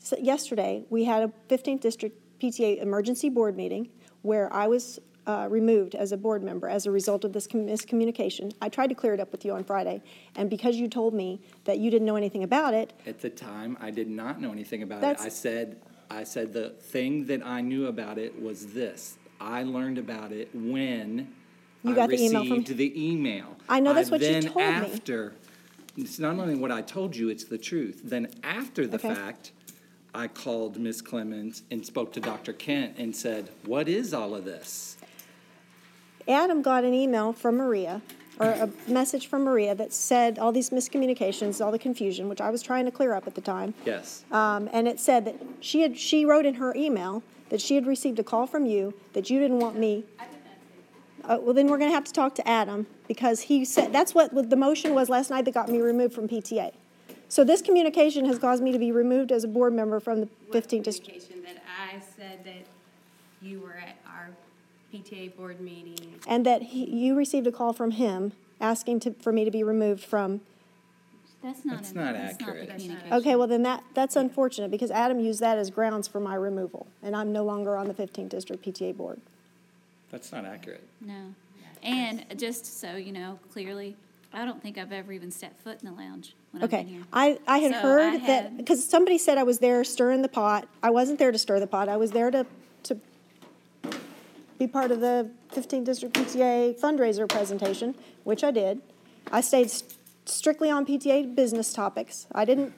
so 0.00 0.16
yesterday, 0.18 0.84
we 0.90 1.04
had 1.04 1.22
a 1.22 1.32
15th 1.54 1.80
District 1.80 2.18
PTA 2.40 2.82
emergency 2.82 3.28
board 3.28 3.56
meeting 3.56 3.90
where 4.22 4.52
I 4.52 4.66
was 4.66 4.98
uh, 5.26 5.46
removed 5.50 5.94
as 5.94 6.12
a 6.12 6.16
board 6.16 6.42
member 6.42 6.68
as 6.68 6.86
a 6.86 6.90
result 6.90 7.24
of 7.24 7.32
this 7.32 7.46
com- 7.46 7.66
miscommunication. 7.66 8.52
I 8.60 8.68
tried 8.68 8.88
to 8.88 8.94
clear 8.94 9.14
it 9.14 9.20
up 9.20 9.32
with 9.32 9.44
you 9.44 9.52
on 9.52 9.64
Friday, 9.64 10.02
and 10.36 10.50
because 10.50 10.76
you 10.76 10.88
told 10.88 11.14
me 11.14 11.40
that 11.64 11.78
you 11.78 11.90
didn't 11.90 12.06
know 12.06 12.16
anything 12.16 12.42
about 12.42 12.74
it, 12.74 12.92
At 13.06 13.20
the 13.20 13.30
time, 13.30 13.76
I 13.80 13.90
did 13.90 14.08
not 14.08 14.40
know 14.40 14.52
anything 14.52 14.82
about 14.82 15.02
it. 15.04 15.18
I 15.20 15.28
said, 15.28 15.80
I 16.10 16.24
said 16.24 16.52
the 16.52 16.70
thing 16.70 17.26
that 17.26 17.44
I 17.44 17.60
knew 17.60 17.86
about 17.86 18.18
it 18.18 18.40
was 18.40 18.68
this. 18.68 19.16
I 19.40 19.62
learned 19.64 19.98
about 19.98 20.32
it 20.32 20.48
when 20.54 21.34
You 21.82 21.92
I 21.92 21.94
got 21.94 22.08
the 22.10 22.16
email 22.22 22.44
from- 22.44 22.58
received 22.60 22.78
the 22.78 23.10
email. 23.12 23.56
I 23.68 23.80
know 23.80 23.92
that's 23.94 24.10
what 24.10 24.20
you 24.20 24.40
told 24.42 24.56
me. 24.56 24.62
after, 24.62 25.34
it's 25.96 26.18
not 26.18 26.38
only 26.38 26.54
what 26.54 26.70
I 26.70 26.82
told 26.82 27.14
you, 27.16 27.28
it's 27.28 27.44
the 27.44 27.58
truth. 27.58 28.00
Then 28.04 28.28
after 28.42 28.86
the 28.86 28.96
Okay. 28.96 29.14
fact, 29.14 29.52
I 30.14 30.28
called 30.28 30.78
Ms. 30.78 31.02
Clemens 31.02 31.62
and 31.70 31.84
spoke 31.84 32.12
to 32.12 32.20
Dr. 32.20 32.52
Kent 32.52 32.94
and 32.98 33.14
said, 33.14 33.50
what 33.66 33.88
is 33.88 34.14
all 34.14 34.34
of 34.34 34.44
this? 34.44 34.96
Adam 36.28 36.62
got 36.62 36.84
an 36.84 36.94
email 36.94 37.32
from 37.32 37.56
Maria, 37.56 38.00
or 38.40 38.46
a 38.46 38.70
message 38.88 39.26
from 39.28 39.44
Maria 39.44 39.74
that 39.74 39.92
said 39.92 40.38
all 40.38 40.52
these 40.52 40.70
miscommunications, 40.70 41.64
all 41.64 41.70
the 41.70 41.78
confusion, 41.78 42.28
which 42.28 42.40
I 42.40 42.50
was 42.50 42.62
trying 42.62 42.84
to 42.84 42.90
clear 42.90 43.14
up 43.14 43.26
at 43.26 43.34
the 43.34 43.40
time. 43.40 43.74
Yes. 43.84 44.24
Um, 44.32 44.68
and 44.72 44.88
it 44.88 44.98
said 44.98 45.24
that 45.26 45.36
she 45.60 45.82
had, 45.82 45.98
she 45.98 46.24
wrote 46.24 46.46
in 46.46 46.54
her 46.54 46.74
email 46.74 47.22
that 47.50 47.60
she 47.60 47.74
had 47.74 47.86
received 47.86 48.18
a 48.18 48.24
call 48.24 48.46
from 48.46 48.66
you 48.66 48.94
that 49.12 49.30
you 49.30 49.38
didn't 49.38 49.60
want 49.60 49.78
me. 49.78 50.04
Uh, 51.24 51.38
well, 51.40 51.54
then 51.54 51.68
we're 51.68 51.78
going 51.78 51.90
to 51.90 51.94
have 51.94 52.04
to 52.04 52.12
talk 52.12 52.34
to 52.34 52.46
Adam 52.46 52.86
because 53.08 53.42
he 53.42 53.64
said 53.64 53.92
that's 53.92 54.14
what 54.14 54.50
the 54.50 54.56
motion 54.56 54.94
was 54.94 55.08
last 55.08 55.30
night 55.30 55.44
that 55.44 55.54
got 55.54 55.68
me 55.68 55.80
removed 55.80 56.14
from 56.14 56.28
PTA. 56.28 56.72
So 57.28 57.44
this 57.44 57.62
communication 57.62 58.26
has 58.26 58.38
caused 58.38 58.62
me 58.62 58.72
to 58.72 58.78
be 58.78 58.92
removed 58.92 59.32
as 59.32 59.44
a 59.44 59.48
board 59.48 59.72
member 59.72 60.00
from 60.00 60.20
the 60.20 60.28
15th 60.52 60.82
district. 60.82 61.26
Communication 61.26 61.42
that 61.44 61.62
I 61.66 62.00
said 62.16 62.44
that 62.44 62.66
you 63.40 63.60
were 63.60 63.74
at 63.74 63.96
our 64.06 64.30
PTA 64.94 65.36
board 65.36 65.60
meeting. 65.60 66.20
And 66.26 66.46
that 66.46 66.62
he, 66.62 66.84
you 66.88 67.14
received 67.16 67.46
a 67.46 67.52
call 67.52 67.72
from 67.72 67.92
him 67.92 68.32
asking 68.60 69.00
to, 69.00 69.12
for 69.14 69.32
me 69.32 69.44
to 69.44 69.50
be 69.50 69.62
removed 69.62 70.04
from. 70.04 70.40
That's 71.42 71.64
not. 71.64 71.76
That's 71.76 71.90
in- 71.90 71.96
not 71.96 72.14
that's 72.14 72.40
not 72.40 72.46
the 72.46 72.52
accurate. 72.60 72.70
communication. 72.70 73.12
Okay, 73.12 73.36
well 73.36 73.46
then 73.48 73.62
that, 73.64 73.84
that's 73.94 74.16
unfortunate 74.16 74.70
because 74.70 74.90
Adam 74.90 75.18
used 75.20 75.40
that 75.40 75.58
as 75.58 75.70
grounds 75.70 76.08
for 76.08 76.20
my 76.20 76.34
removal. 76.34 76.86
And 77.02 77.14
I'm 77.14 77.32
no 77.32 77.44
longer 77.44 77.76
on 77.76 77.88
the 77.88 77.94
15th 77.94 78.28
district 78.30 78.64
PTA 78.64 78.96
board. 78.96 79.20
That's 80.10 80.32
not 80.32 80.44
accurate. 80.44 80.86
No. 81.00 81.34
And 81.82 82.24
just 82.38 82.80
so 82.80 82.96
you 82.96 83.12
know, 83.12 83.38
clearly, 83.52 83.94
I 84.32 84.46
don't 84.46 84.62
think 84.62 84.78
I've 84.78 84.90
ever 84.92 85.12
even 85.12 85.30
stepped 85.30 85.60
foot 85.60 85.82
in 85.82 85.86
the 85.88 85.94
lounge 86.00 86.34
when 86.52 86.62
I've 86.62 86.70
been 86.70 86.80
Okay, 86.80 86.88
here. 86.88 87.02
I, 87.12 87.38
I 87.46 87.58
had 87.58 87.72
So 87.72 87.78
I 87.78 87.80
heard 87.82 88.12
that, 88.22 88.44
had- 88.44 88.56
because 88.56 88.82
somebody 88.82 89.18
said 89.18 89.36
I 89.36 89.42
was 89.42 89.58
there 89.58 89.84
stirring 89.84 90.22
the 90.22 90.28
pot. 90.28 90.66
I 90.82 90.88
wasn't 90.90 91.18
there 91.18 91.30
to 91.30 91.38
stir 91.38 91.60
the 91.60 91.66
pot, 91.66 91.90
I 91.90 91.98
was 91.98 92.12
there 92.12 92.30
to, 92.30 92.46
to 92.84 92.96
be 94.58 94.66
part 94.66 94.90
of 94.90 95.00
the 95.00 95.30
15th 95.54 95.84
District 95.84 96.14
PTA 96.14 96.78
fundraiser 96.80 97.28
presentation, 97.28 97.94
which 98.24 98.44
I 98.44 98.50
did. 98.50 98.80
I 99.32 99.40
stayed 99.40 99.66
s- 99.66 99.82
strictly 100.26 100.70
on 100.70 100.86
PTA 100.86 101.34
business 101.34 101.72
topics. 101.72 102.26
I 102.32 102.44
didn't 102.44 102.72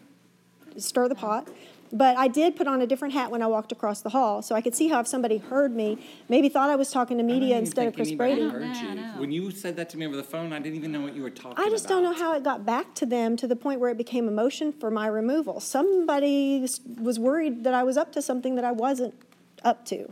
stir 0.77 1.09
the 1.09 1.15
pot. 1.15 1.49
But 1.93 2.17
I 2.19 2.27
did 2.27 2.57
put 2.57 2.67
on 2.67 2.83
a 2.83 2.87
different 2.87 3.15
hat 3.15 3.31
when 3.31 3.43
I 3.43 3.47
walked 3.47 3.71
across 3.71 4.01
the 4.01 4.09
hall, 4.11 4.43
so 4.43 4.57
I 4.57 4.61
could 4.61 4.75
see 4.75 4.89
how 4.89 4.99
if 4.99 5.07
somebody 5.07 5.37
heard 5.39 5.75
me, 5.75 6.05
maybe 6.29 6.49
thought 6.49 6.69
I 6.69 6.75
was 6.75 6.91
talking 6.91 7.17
to 7.19 7.23
media 7.23 7.51
even 7.51 7.59
instead 7.61 7.87
of 7.87 7.95
think 7.95 7.97
Chris 7.97 8.09
anybody 8.09 8.35
Brady. 8.35 8.51
heard 8.51 8.63
No, 8.85 8.89
you. 8.91 8.95
no. 8.97 9.21
When 9.21 9.31
you 9.31 9.53
said 9.53 9.77
that 9.77 9.89
to 9.91 9.97
me 9.97 10.05
over 10.05 10.17
the 10.17 10.25
phone, 10.25 10.53
I 10.53 10.59
didn't 10.59 10.77
even 10.79 10.91
know 10.91 11.01
what 11.01 11.15
you 11.15 11.23
were 11.23 11.31
talking 11.31 11.53
about. 11.53 11.65
I 11.65 11.71
just 11.71 11.87
don't 11.87 12.03
know 12.03 12.13
how 12.13 12.35
it 12.35 12.43
got 12.43 12.67
back 12.67 12.93
to 12.97 13.07
them 13.07 13.37
to 13.37 13.47
the 13.47 13.55
point 13.55 13.79
where 13.79 13.89
it 13.89 13.97
became 13.97 14.27
a 14.27 14.33
motion 14.33 14.73
for 14.73 14.91
my 14.91 15.07
removal. 15.07 15.61
Somebody 15.61 16.65
s- 16.65 16.81
was 17.01 17.21
worried 17.21 17.63
that 17.63 17.73
I 17.73 17.85
was 17.85 17.97
up 17.97 18.11
to 18.15 18.21
something 18.21 18.57
that 18.57 18.65
I 18.65 18.73
wasn't 18.73 19.15
up 19.63 19.85
to. 19.87 20.09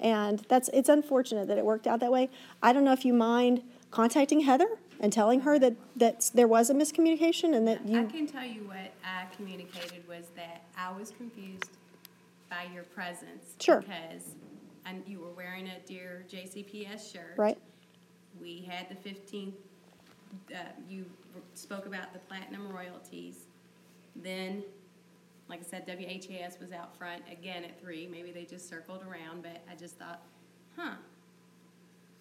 And 0.00 0.40
that's, 0.48 0.68
it's 0.72 0.88
unfortunate 0.88 1.48
that 1.48 1.58
it 1.58 1.64
worked 1.64 1.86
out 1.86 2.00
that 2.00 2.12
way. 2.12 2.28
I 2.62 2.72
don't 2.72 2.84
know 2.84 2.92
if 2.92 3.04
you 3.04 3.12
mind 3.14 3.62
contacting 3.90 4.40
Heather 4.40 4.66
and 5.00 5.12
telling 5.12 5.40
her 5.40 5.58
that, 5.58 5.74
that 5.96 6.30
there 6.34 6.48
was 6.48 6.70
a 6.70 6.74
miscommunication 6.74 7.54
and 7.54 7.66
that 7.68 7.86
you. 7.86 8.00
I 8.00 8.04
can 8.04 8.26
tell 8.26 8.44
you 8.44 8.64
what 8.64 8.92
I 9.04 9.26
communicated 9.36 10.06
was 10.08 10.26
that 10.36 10.62
I 10.76 10.92
was 10.92 11.10
confused 11.10 11.70
by 12.50 12.66
your 12.72 12.84
presence. 12.84 13.54
Sure. 13.60 13.80
Because, 13.80 14.34
and 14.84 15.02
you 15.06 15.20
were 15.20 15.30
wearing 15.30 15.68
a 15.68 15.78
Dear 15.86 16.24
JCPS 16.30 17.12
shirt. 17.12 17.34
right? 17.36 17.58
We 18.40 18.62
had 18.68 18.88
the 18.88 18.96
fifteenth 18.96 19.54
uh, 20.52 20.58
you 20.88 21.06
spoke 21.54 21.86
about 21.86 22.12
the 22.12 22.18
platinum 22.20 22.68
royalties. 22.68 23.46
Then, 24.16 24.62
like 25.48 25.60
I 25.60 25.62
said, 25.62 25.86
WHAS 25.86 26.58
was 26.60 26.72
out 26.72 26.96
front 26.96 27.22
again 27.30 27.64
at 27.64 27.80
three. 27.80 28.08
Maybe 28.10 28.32
they 28.32 28.44
just 28.44 28.68
circled 28.68 29.02
around, 29.02 29.42
but 29.42 29.62
I 29.70 29.74
just 29.74 29.96
thought, 29.96 30.22
huh. 30.76 30.94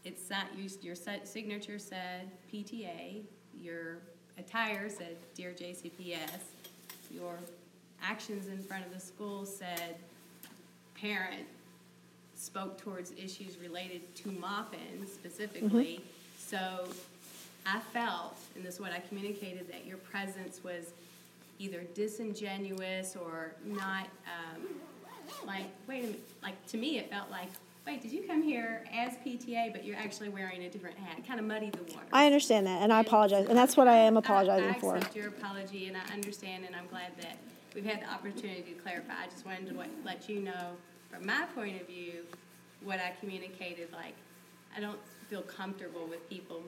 It's 0.04 0.30
not, 0.30 0.48
you, 0.58 0.70
your 0.82 0.96
signature 0.96 1.80
said 1.80 2.30
PTA, 2.54 3.22
your 3.62 4.00
attire 4.38 4.90
said 4.90 5.16
Dear 5.34 5.52
JCPS, 5.52 6.42
your 7.10 7.38
actions 8.02 8.48
in 8.48 8.62
front 8.62 8.86
of 8.86 8.94
the 8.94 9.00
school 9.00 9.46
said 9.46 9.96
parent 11.00 11.48
spoke 12.36 12.78
towards 12.78 13.12
issues 13.12 13.58
related 13.58 14.14
to 14.16 14.32
Maupin 14.32 15.08
specifically. 15.08 16.02
Mm-hmm. 16.02 16.04
So 16.38 16.88
I 17.66 17.80
felt, 17.94 18.38
and 18.56 18.66
this 18.66 18.76
is 18.76 18.82
what 18.82 18.92
I 18.92 19.00
communicated, 19.00 19.70
that 19.72 19.86
your 19.86 19.98
presence 19.98 20.62
was 20.64 20.92
either 21.60 21.84
disingenuous 21.94 23.16
or 23.16 23.56
not, 23.66 24.08
um, 24.26 24.68
like, 25.46 25.66
wait 25.88 26.00
a 26.00 26.08
minute, 26.08 26.30
like, 26.42 26.66
to 26.68 26.78
me, 26.78 26.98
it 26.98 27.10
felt 27.10 27.30
like, 27.30 27.50
wait, 27.86 28.02
did 28.02 28.12
you 28.12 28.24
come 28.24 28.42
here 28.42 28.84
as 28.94 29.14
PTA, 29.26 29.72
but 29.72 29.84
you're 29.86 29.98
actually 29.98 30.30
wearing 30.30 30.64
a 30.64 30.70
different 30.70 30.98
hat? 30.98 31.26
Kind 31.28 31.40
of 31.40 31.46
muddied 31.46 31.74
the 31.74 31.84
water. 31.94 32.06
I 32.12 32.26
understand 32.26 32.68
that, 32.68 32.82
and 32.82 32.92
I 32.92 33.02
apologize, 33.02 33.48
and 33.48 33.58
that's 33.58 33.78
what 33.78 33.88
I 33.88 33.98
am 33.98 34.18
apologizing 34.18 34.70
I, 34.70 34.80
for. 34.80 34.96
I 34.96 34.98
accept 34.98 35.16
your 35.16 35.28
apology, 35.28 35.88
and 35.88 35.98
I 35.98 36.14
understand, 36.14 36.66
and 36.66 36.76
I'm 36.76 36.88
glad 36.88 37.12
that 37.22 37.38
we've 37.76 37.86
had 37.86 38.02
the 38.02 38.10
opportunity 38.10 38.62
to 38.74 38.82
clarify. 38.82 39.14
I 39.24 39.28
just 39.28 39.46
wanted 39.46 39.68
to 39.70 39.86
let 40.06 40.30
you 40.30 40.42
know, 40.42 40.76
from 41.10 41.26
my 41.26 41.46
point 41.56 41.80
of 41.80 41.88
view, 41.88 42.26
what 42.84 43.00
I 43.00 43.14
communicated, 43.20 43.92
like, 43.92 44.16
I 44.76 44.80
don't 44.80 45.00
feel 45.30 45.42
comfortable 45.42 46.06
with 46.08 46.28
people, 46.30 46.64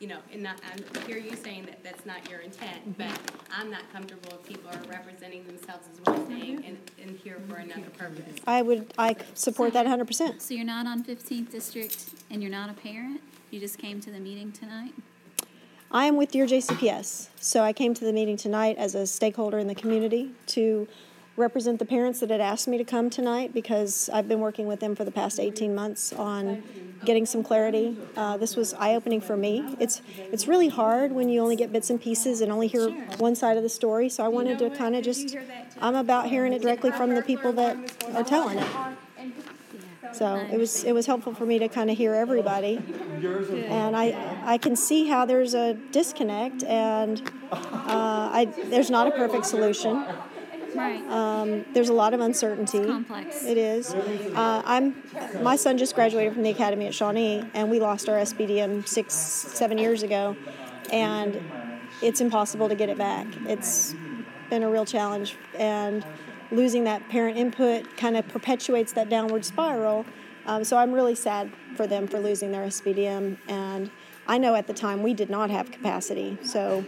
you 0.00 0.08
know, 0.08 0.18
and 0.32 0.42
not, 0.42 0.60
I 0.64 1.06
hear 1.06 1.18
you 1.18 1.36
saying 1.36 1.66
that 1.66 1.82
that's 1.82 2.04
not 2.04 2.28
your 2.28 2.40
intent, 2.40 2.80
mm-hmm. 2.80 3.08
but 3.10 3.32
I'm 3.56 3.70
not 3.70 3.90
comfortable 3.92 4.38
if 4.38 4.46
people 4.46 4.70
are 4.70 4.82
representing 4.90 5.46
themselves 5.46 5.86
as 5.92 6.00
one 6.00 6.26
thing 6.26 6.58
mm-hmm. 6.58 6.68
and, 6.68 6.78
and 7.02 7.18
here 7.18 7.40
for 7.48 7.56
another 7.56 7.90
purpose. 7.96 8.34
I 8.46 8.62
would, 8.62 8.92
I 8.98 9.16
support 9.34 9.72
that 9.72 9.86
hundred 9.86 10.06
percent. 10.06 10.42
So 10.42 10.54
you're 10.54 10.64
not 10.64 10.86
on 10.86 11.04
Fifteenth 11.04 11.50
District 11.50 11.96
and 12.30 12.42
you're 12.42 12.50
not 12.50 12.70
a 12.70 12.74
parent? 12.74 13.20
You 13.50 13.60
just 13.60 13.78
came 13.78 14.00
to 14.00 14.10
the 14.10 14.18
meeting 14.18 14.52
tonight? 14.52 14.92
I 15.90 16.06
am 16.06 16.16
with 16.16 16.32
Dear 16.32 16.46
JCPS, 16.46 17.28
so 17.38 17.62
I 17.62 17.72
came 17.72 17.94
to 17.94 18.04
the 18.04 18.12
meeting 18.12 18.36
tonight 18.36 18.76
as 18.78 18.96
a 18.96 19.06
stakeholder 19.06 19.58
in 19.58 19.68
the 19.68 19.76
community 19.76 20.32
to 20.48 20.88
represent 21.36 21.78
the 21.78 21.84
parents 21.84 22.20
that 22.20 22.30
had 22.30 22.40
asked 22.40 22.68
me 22.68 22.78
to 22.78 22.84
come 22.84 23.10
tonight 23.10 23.52
because 23.52 24.08
I've 24.12 24.28
been 24.28 24.40
working 24.40 24.66
with 24.66 24.80
them 24.80 24.94
for 24.94 25.04
the 25.04 25.10
past 25.10 25.40
18 25.40 25.74
months 25.74 26.12
on 26.12 26.62
getting 27.04 27.26
some 27.26 27.42
clarity. 27.42 27.96
Uh, 28.16 28.36
this 28.36 28.54
was 28.56 28.72
eye-opening 28.74 29.20
for 29.20 29.36
me. 29.36 29.76
It's 29.80 30.00
it's 30.32 30.46
really 30.46 30.68
hard 30.68 31.12
when 31.12 31.28
you 31.28 31.40
only 31.40 31.56
get 31.56 31.72
bits 31.72 31.90
and 31.90 32.00
pieces 32.00 32.40
and 32.40 32.52
only 32.52 32.68
hear 32.68 32.90
one 33.18 33.34
side 33.34 33.56
of 33.56 33.62
the 33.62 33.68
story. 33.68 34.08
So 34.08 34.24
I 34.24 34.28
wanted 34.28 34.58
to 34.60 34.70
kind 34.70 34.94
of 34.94 35.02
just 35.02 35.36
I'm 35.80 35.96
about 35.96 36.28
hearing 36.28 36.52
it 36.52 36.62
directly 36.62 36.92
from 36.92 37.14
the 37.14 37.22
people 37.22 37.52
that 37.54 37.76
are 38.14 38.24
telling 38.24 38.58
it. 38.58 38.68
So 40.12 40.36
it 40.36 40.58
was 40.58 40.84
it 40.84 40.92
was 40.92 41.06
helpful 41.06 41.34
for 41.34 41.44
me 41.44 41.58
to 41.58 41.68
kind 41.68 41.90
of 41.90 41.98
hear 41.98 42.14
everybody, 42.14 42.80
and 43.66 43.96
I 43.96 44.14
I 44.44 44.58
can 44.58 44.76
see 44.76 45.08
how 45.08 45.24
there's 45.26 45.54
a 45.54 45.74
disconnect, 45.90 46.62
and 46.62 47.20
uh, 47.50 48.30
I 48.32 48.44
there's 48.66 48.90
not 48.90 49.08
a 49.08 49.10
perfect 49.10 49.44
solution. 49.46 50.04
Right. 50.74 51.64
There's 51.72 51.88
a 51.88 51.92
lot 51.92 52.14
of 52.14 52.20
uncertainty. 52.20 52.78
It's 52.78 52.86
complex. 52.86 53.44
It 53.44 53.58
is. 53.58 53.94
Uh, 53.94 54.62
I'm 54.64 54.94
my 55.42 55.56
son 55.56 55.78
just 55.78 55.94
graduated 55.94 56.32
from 56.34 56.42
the 56.42 56.50
academy 56.50 56.86
at 56.86 56.94
Shawnee, 56.94 57.44
and 57.54 57.70
we 57.70 57.80
lost 57.80 58.08
our 58.08 58.16
SBDM 58.18 58.86
six 58.86 59.14
seven 59.14 59.78
years 59.78 60.02
ago, 60.02 60.36
and 60.92 61.40
it's 62.02 62.20
impossible 62.20 62.68
to 62.68 62.74
get 62.74 62.88
it 62.88 62.98
back. 62.98 63.26
It's 63.46 63.94
been 64.50 64.62
a 64.62 64.70
real 64.70 64.84
challenge, 64.84 65.36
and 65.58 66.04
losing 66.50 66.84
that 66.84 67.08
parent 67.08 67.36
input 67.36 67.96
kind 67.96 68.16
of 68.16 68.26
perpetuates 68.28 68.92
that 68.92 69.08
downward 69.08 69.44
spiral. 69.44 70.04
Um, 70.46 70.62
so 70.62 70.76
I'm 70.76 70.92
really 70.92 71.14
sad 71.14 71.50
for 71.74 71.86
them 71.86 72.06
for 72.06 72.18
losing 72.18 72.52
their 72.52 72.66
SBDM, 72.66 73.38
and 73.48 73.90
I 74.26 74.38
know 74.38 74.54
at 74.54 74.66
the 74.66 74.74
time 74.74 75.02
we 75.02 75.14
did 75.14 75.30
not 75.30 75.50
have 75.50 75.70
capacity. 75.70 76.38
So 76.42 76.84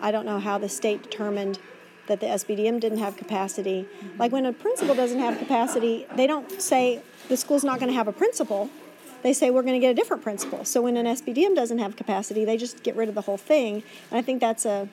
I 0.00 0.10
don't 0.10 0.26
know 0.26 0.38
how 0.38 0.58
the 0.58 0.68
state 0.68 1.02
determined 1.02 1.58
that 2.06 2.20
the 2.20 2.26
SBDM 2.26 2.80
didn't 2.80 2.98
have 2.98 3.16
capacity. 3.16 3.88
Like 4.18 4.32
when 4.32 4.46
a 4.46 4.52
principal 4.52 4.94
doesn't 4.94 5.18
have 5.18 5.38
capacity, 5.38 6.06
they 6.16 6.26
don't 6.26 6.60
say 6.60 7.00
the 7.28 7.36
school's 7.36 7.64
not 7.64 7.78
going 7.78 7.90
to 7.90 7.96
have 7.96 8.08
a 8.08 8.12
principal. 8.12 8.70
They 9.22 9.32
say 9.32 9.50
we're 9.50 9.62
going 9.62 9.74
to 9.74 9.80
get 9.80 9.90
a 9.90 9.94
different 9.94 10.22
principal. 10.22 10.64
So 10.64 10.82
when 10.82 10.96
an 10.98 11.06
SBDM 11.06 11.54
doesn't 11.54 11.78
have 11.78 11.96
capacity, 11.96 12.44
they 12.44 12.58
just 12.58 12.82
get 12.82 12.94
rid 12.94 13.08
of 13.08 13.14
the 13.14 13.22
whole 13.22 13.38
thing. 13.38 13.82
And 14.10 14.18
I 14.18 14.22
think 14.22 14.40
that's 14.40 14.66
a 14.66 14.88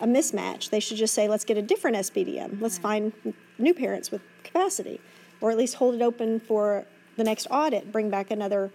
a 0.00 0.06
mismatch. 0.06 0.70
They 0.70 0.80
should 0.80 0.96
just 0.96 1.14
say, 1.14 1.28
let's 1.28 1.44
get 1.44 1.56
a 1.56 1.62
different 1.62 1.96
SBDM. 1.96 2.60
Let's 2.60 2.78
find 2.78 3.12
new 3.58 3.74
parents 3.74 4.10
with 4.10 4.22
capacity, 4.44 5.00
or 5.40 5.50
at 5.50 5.56
least 5.56 5.74
hold 5.74 5.94
it 5.94 6.02
open 6.02 6.40
for 6.40 6.86
the 7.16 7.24
next 7.24 7.46
audit. 7.50 7.90
Bring 7.92 8.10
back 8.10 8.30
another 8.30 8.70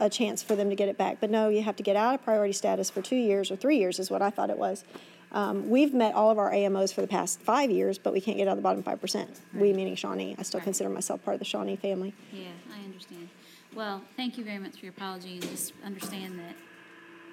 a 0.00 0.08
chance 0.08 0.42
for 0.42 0.56
them 0.56 0.70
to 0.70 0.76
get 0.76 0.88
it 0.88 0.96
back. 0.96 1.18
But 1.20 1.30
no, 1.30 1.48
you 1.48 1.62
have 1.62 1.76
to 1.76 1.82
get 1.82 1.96
out 1.96 2.14
of 2.14 2.24
priority 2.24 2.52
status 2.52 2.90
for 2.90 3.02
two 3.02 3.16
years 3.16 3.50
or 3.50 3.56
three 3.56 3.78
years 3.78 3.98
is 3.98 4.10
what 4.10 4.22
I 4.22 4.30
thought 4.30 4.50
it 4.50 4.58
was. 4.58 4.84
Um, 5.32 5.70
we've 5.70 5.94
met 5.94 6.14
all 6.14 6.30
of 6.30 6.38
our 6.38 6.52
AMOs 6.52 6.92
for 6.92 7.00
the 7.00 7.06
past 7.06 7.40
five 7.40 7.70
years, 7.70 7.98
but 7.98 8.12
we 8.12 8.20
can't 8.20 8.36
get 8.36 8.48
out 8.48 8.52
of 8.52 8.58
the 8.58 8.62
bottom 8.62 8.82
five 8.82 9.00
percent. 9.00 9.40
We 9.54 9.72
meaning 9.72 9.96
Shawnee. 9.96 10.36
I 10.38 10.42
still 10.42 10.58
Right. 10.60 10.64
consider 10.64 10.90
myself 10.90 11.24
part 11.24 11.34
of 11.34 11.38
the 11.38 11.46
Shawnee 11.46 11.76
family. 11.76 12.12
Yeah, 12.32 12.48
I 12.74 12.84
understand. 12.84 13.28
Well, 13.74 14.02
thank 14.16 14.36
you 14.36 14.44
very 14.44 14.58
much 14.58 14.78
for 14.78 14.84
your 14.84 14.92
apology 14.92 15.34
and 15.34 15.42
just 15.42 15.72
understand 15.82 16.38
that 16.38 16.54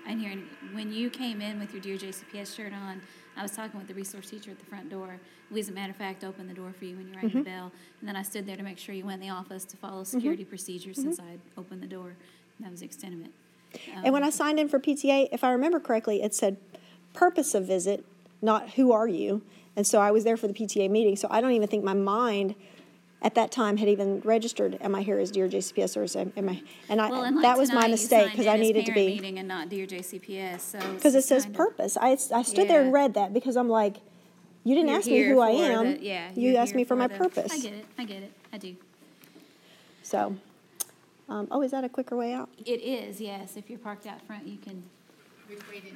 I'm 0.08 0.20
hearing, 0.20 0.48
when 0.74 0.92
you 0.92 1.10
came 1.10 1.40
in 1.40 1.60
with 1.60 1.72
your 1.72 1.82
Dear 1.82 1.98
JCPS 1.98 2.56
shirt 2.56 2.74
on, 2.74 3.02
I 3.38 3.44
was 3.44 3.52
talking 3.52 3.78
with 3.78 3.88
the 3.88 3.94
resource 3.94 4.30
teacher 4.30 4.50
at 4.50 4.60
the 4.60 4.66
front 4.66 4.90
door. 4.90 5.20
We, 5.52 5.60
as 5.60 5.70
a 5.70 5.72
matter 5.72 5.92
of 5.92 5.98
fact, 5.98 6.24
opened 6.24 6.50
the 6.50 6.54
door 6.54 6.74
for 6.78 6.86
you 6.86 6.98
when 6.98 7.08
you 7.08 7.14
rang 7.14 7.30
the 7.30 7.36
mm-hmm. 7.36 7.44
bell. 7.44 7.72
And 8.00 8.10
then 8.10 8.16
I 8.16 8.24
stood 8.24 8.48
there 8.48 8.58
to 8.58 8.64
make 8.64 8.80
sure 8.80 8.96
you 8.96 9.06
went 9.06 9.22
in 9.22 9.28
the 9.28 9.34
office 9.34 9.66
to 9.66 9.78
follow 9.78 10.02
mm-hmm. 10.02 10.18
security 10.18 10.46
procedures 10.46 10.98
mm-hmm. 10.98 11.12
since 11.12 11.20
I 11.20 11.38
opened 11.60 11.84
the 11.84 11.88
door. 11.88 12.16
And 12.58 12.66
that 12.66 12.72
was 12.72 12.80
the 12.80 12.88
extent 12.88 13.14
of 13.14 13.26
it. 13.26 13.32
And 14.04 14.12
when 14.12 14.24
I 14.24 14.28
um, 14.28 14.32
signed 14.32 14.60
in 14.60 14.68
for 14.68 14.80
PTA, 14.80 15.30
if 15.32 15.44
I 15.44 15.52
remember 15.52 15.80
correctly, 15.80 16.24
it 16.24 16.34
said 16.34 16.58
purpose 17.14 17.54
of 17.56 17.66
visit, 17.66 18.06
not 18.42 18.72
who 18.72 18.92
are 18.92 19.08
you. 19.08 19.42
And 19.76 19.86
so 19.86 20.00
I 20.00 20.12
was 20.12 20.24
there 20.24 20.38
for 20.38 20.48
the 20.48 20.54
PTA 20.54 20.90
meeting. 20.90 21.16
So 21.16 21.28
I 21.32 21.42
don't 21.42 21.52
even 21.52 21.68
think 21.68 21.84
my 21.84 21.94
mind 21.94 22.56
at 23.22 23.36
that 23.36 23.52
time 23.52 23.78
had 23.78 23.88
even 23.90 24.22
registered. 24.22 24.78
Am 24.82 24.96
I 24.96 25.02
here 25.02 25.20
as 25.20 25.32
Dear 25.32 25.48
JCPS 25.50 25.98
or 25.98 26.04
is 26.04 26.16
am 26.16 26.32
I? 26.38 26.62
And 26.88 27.02
I 27.02 27.10
Well, 27.10 27.24
and 27.24 27.36
like 27.36 27.44
that 27.44 27.58
was 27.58 27.72
my 27.72 27.88
mistake 27.88 28.32
because 28.32 28.48
I 28.48 28.58
needed 28.58 28.86
to 28.86 28.94
be 28.94 29.08
Meeting 29.08 29.40
and 29.40 29.48
not 29.48 29.70
Dear 29.70 29.86
JCPS, 29.86 30.60
so. 30.62 30.80
because 30.94 31.16
it 31.16 31.24
says 31.24 31.46
purpose. 31.46 31.98
I 32.00 32.18
I 32.34 32.44
stood 32.44 32.68
there 32.70 32.82
and 32.82 32.94
read 32.94 33.14
that 33.16 33.34
because 33.34 33.58
I'm 33.58 33.70
like, 33.70 33.98
you 34.64 34.74
didn't 34.76 34.90
You're 34.90 34.98
ask 34.98 35.08
me 35.08 35.24
who 35.24 35.40
I 35.40 35.50
am. 35.52 35.94
the- 35.96 36.02
Yeah. 36.04 36.30
you 36.36 36.56
asked 36.56 36.76
me 36.76 36.84
for 36.84 36.96
my 36.96 37.08
the- 37.08 37.16
purpose. 37.18 37.52
I 37.52 37.60
get 37.60 37.74
it, 37.74 37.86
I 37.98 38.04
get 38.06 38.24
it, 38.24 38.32
I 38.54 38.58
do. 38.58 38.76
So, 40.04 40.36
um, 41.28 41.48
oh, 41.52 41.62
is 41.62 41.72
that 41.72 41.84
a 41.84 41.90
quicker 41.90 42.16
way 42.16 42.34
out? 42.34 42.50
It 42.66 42.82
is, 42.82 43.22
yes, 43.22 43.56
if 43.58 43.70
you're 43.70 43.80
parked 43.80 44.08
out 44.08 44.22
front, 44.26 44.48
you 44.48 44.58
can 44.58 44.84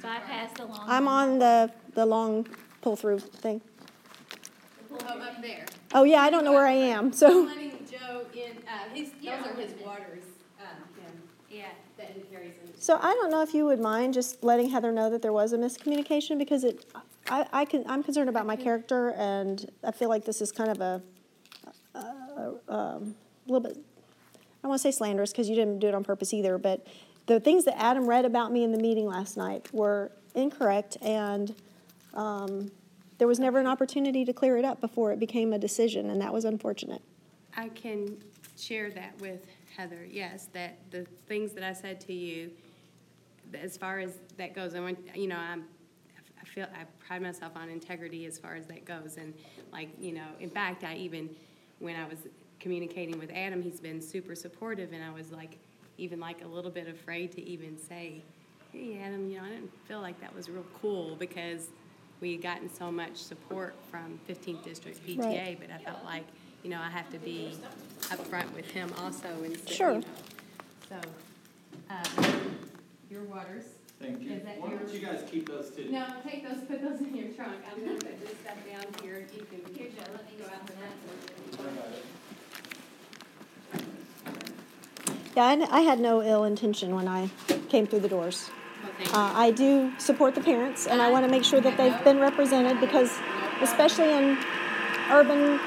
bypass 0.02 0.52
the 0.54 0.66
long. 0.66 0.80
I'm 0.86 1.08
on 1.08 1.38
the 1.38 1.70
the 1.94 2.06
long 2.06 2.46
pull 2.82 2.96
through 2.96 3.20
thing. 3.20 3.60
Oh, 4.92 5.06
up 5.06 5.40
there. 5.42 5.64
Oh 5.92 6.04
yeah, 6.04 6.20
I 6.22 6.30
don't 6.30 6.44
know 6.44 6.52
where 6.52 6.66
I 6.66 6.72
am. 6.72 7.12
So. 7.12 7.44
Letting 7.44 7.86
Joe 7.90 8.26
in, 8.34 8.58
uh, 8.58 8.94
his, 8.94 9.10
those 9.10 9.46
are 9.46 9.54
his 9.54 9.72
waters, 9.84 10.24
um, 10.60 10.82
Yeah. 11.50 11.68
that 11.96 12.10
he 12.14 12.22
carries 12.22 12.52
in. 12.62 12.80
So 12.80 12.98
I 13.00 13.12
don't 13.14 13.30
know 13.30 13.42
if 13.42 13.54
you 13.54 13.64
would 13.66 13.80
mind 13.80 14.14
just 14.14 14.42
letting 14.42 14.70
Heather 14.70 14.92
know 14.92 15.10
that 15.10 15.22
there 15.22 15.32
was 15.32 15.52
a 15.52 15.58
miscommunication 15.58 16.38
because 16.38 16.64
it, 16.64 16.84
I, 17.28 17.46
I 17.52 17.64
can, 17.64 17.84
I'm 17.88 18.02
concerned 18.02 18.28
about 18.28 18.46
my 18.46 18.56
character 18.56 19.10
and 19.12 19.70
I 19.82 19.90
feel 19.92 20.08
like 20.08 20.24
this 20.24 20.40
is 20.40 20.52
kind 20.52 20.70
of 20.70 20.80
a, 20.80 21.02
a, 21.94 22.54
um, 22.68 23.14
little 23.46 23.60
bit, 23.60 23.76
I 23.76 24.62
don't 24.62 24.70
want 24.70 24.80
to 24.80 24.82
say 24.82 24.90
slanderous 24.90 25.32
because 25.32 25.48
you 25.48 25.54
didn't 25.54 25.78
do 25.78 25.88
it 25.88 25.94
on 25.94 26.04
purpose 26.04 26.34
either, 26.34 26.58
but 26.58 26.86
the 27.26 27.40
things 27.40 27.64
that 27.64 27.80
Adam 27.80 28.06
read 28.06 28.24
about 28.24 28.52
me 28.52 28.64
in 28.64 28.72
the 28.72 28.78
meeting 28.78 29.06
last 29.06 29.36
night 29.36 29.72
were 29.72 30.10
incorrect 30.34 30.96
and 31.00 31.54
um, 32.14 32.70
there 33.18 33.28
was 33.28 33.38
never 33.38 33.58
an 33.58 33.66
opportunity 33.66 34.24
to 34.24 34.32
clear 34.32 34.56
it 34.56 34.64
up 34.64 34.80
before 34.80 35.12
it 35.12 35.18
became 35.18 35.52
a 35.52 35.58
decision 35.58 36.10
and 36.10 36.20
that 36.20 36.32
was 36.32 36.44
unfortunate. 36.44 37.02
I 37.56 37.68
can 37.68 38.16
share 38.56 38.90
that 38.90 39.18
with 39.20 39.46
Heather, 39.76 40.06
yes, 40.08 40.48
that 40.52 40.78
the 40.90 41.06
things 41.26 41.52
that 41.52 41.64
I 41.64 41.72
said 41.72 42.00
to 42.02 42.12
you, 42.12 42.50
as 43.54 43.76
far 43.76 43.98
as 43.98 44.18
that 44.36 44.54
goes, 44.54 44.74
I 44.74 44.80
want, 44.80 44.98
you 45.14 45.26
know, 45.26 45.36
I'm, 45.36 45.64
I 46.40 46.44
feel, 46.44 46.66
I 46.74 46.84
pride 47.04 47.22
myself 47.22 47.52
on 47.56 47.68
integrity 47.68 48.26
as 48.26 48.38
far 48.38 48.54
as 48.54 48.66
that 48.66 48.84
goes, 48.84 49.16
and 49.16 49.34
like, 49.72 49.88
you 49.98 50.12
know, 50.12 50.26
in 50.38 50.50
fact, 50.50 50.84
I 50.84 50.94
even, 50.96 51.28
when 51.80 51.96
I 51.96 52.06
was 52.06 52.18
communicating 52.60 53.18
with 53.18 53.30
Adam, 53.34 53.62
he's 53.62 53.80
been 53.80 54.00
super 54.00 54.34
supportive, 54.34 54.92
and 54.92 55.02
I 55.02 55.10
was 55.10 55.32
like, 55.32 55.58
even 55.98 56.20
like 56.20 56.42
a 56.44 56.48
little 56.48 56.70
bit 56.70 56.88
afraid 56.88 57.32
to 57.32 57.42
even 57.42 57.78
say, 57.78 58.22
hey, 58.72 59.00
Adam, 59.04 59.28
you 59.30 59.38
know, 59.38 59.44
I 59.44 59.50
didn't 59.50 59.70
feel 59.86 60.00
like 60.00 60.20
that 60.20 60.34
was 60.34 60.48
real 60.48 60.66
cool, 60.80 61.16
because 61.16 61.68
we 62.20 62.32
had 62.32 62.42
gotten 62.42 62.72
so 62.72 62.90
much 62.90 63.16
support 63.16 63.74
from 63.90 64.18
Fifteenth 64.26 64.64
District 64.64 64.98
PTA, 65.06 65.18
Right. 65.18 65.58
but 65.60 65.70
I 65.70 65.78
felt 65.78 66.04
like, 66.04 66.24
you 66.62 66.70
know, 66.70 66.80
I 66.80 66.88
have 66.90 67.10
to 67.10 67.18
be 67.18 67.52
upfront 68.02 68.52
with 68.54 68.70
him 68.70 68.92
also 68.98 69.28
and 69.44 69.54
say, 69.56 69.62
you 69.70 69.74
Sure. 69.74 69.94
know. 69.94 70.04
So, 70.88 71.00
uh, 71.90 72.04
your 73.10 73.24
waters, 73.24 73.64
Thank 74.00 74.22
you. 74.22 74.32
Is 74.32 74.42
that 74.42 74.60
Why 74.60 74.70
don't 74.70 74.92
you 74.92 74.98
guys 74.98 75.22
keep 75.30 75.48
those 75.48 75.70
too? 75.70 75.88
No, 75.90 76.04
take 76.28 76.46
those, 76.46 76.62
put 76.64 76.82
those 76.82 77.00
in 77.00 77.14
your 77.16 77.28
trunk. 77.28 77.54
I'm 77.70 77.78
gonna 77.86 77.94
put 77.96 78.20
this 78.20 78.36
stuff 78.40 78.58
down 78.68 78.84
here. 79.02 79.18
And 79.18 79.30
you 79.32 79.46
can, 79.46 79.74
here, 79.74 79.88
Joe, 79.96 80.12
let 80.12 80.26
me 80.26 80.36
go 80.36 80.44
out 80.46 80.66
to 80.66 80.72
that. 80.74 82.33
Yeah, 85.36 85.44
I, 85.46 85.78
I 85.78 85.80
had 85.80 85.98
no 86.00 86.22
ill 86.22 86.44
intention 86.44 86.94
when 86.94 87.08
I 87.08 87.28
came 87.68 87.86
through 87.86 88.00
the 88.00 88.08
doors. 88.08 88.50
Well, 88.82 89.16
Uh, 89.20 89.32
I 89.34 89.50
do 89.50 89.92
support 89.98 90.34
the 90.34 90.40
parents, 90.40 90.86
and 90.86 91.02
I 91.02 91.10
want 91.10 91.24
to 91.24 91.30
make 91.30 91.44
sure 91.44 91.60
that 91.60 91.76
they've 91.76 92.00
been 92.04 92.20
represented 92.20 92.80
because, 92.80 93.10
especially 93.60 94.12
in 94.12 94.38
urban, 95.10 95.58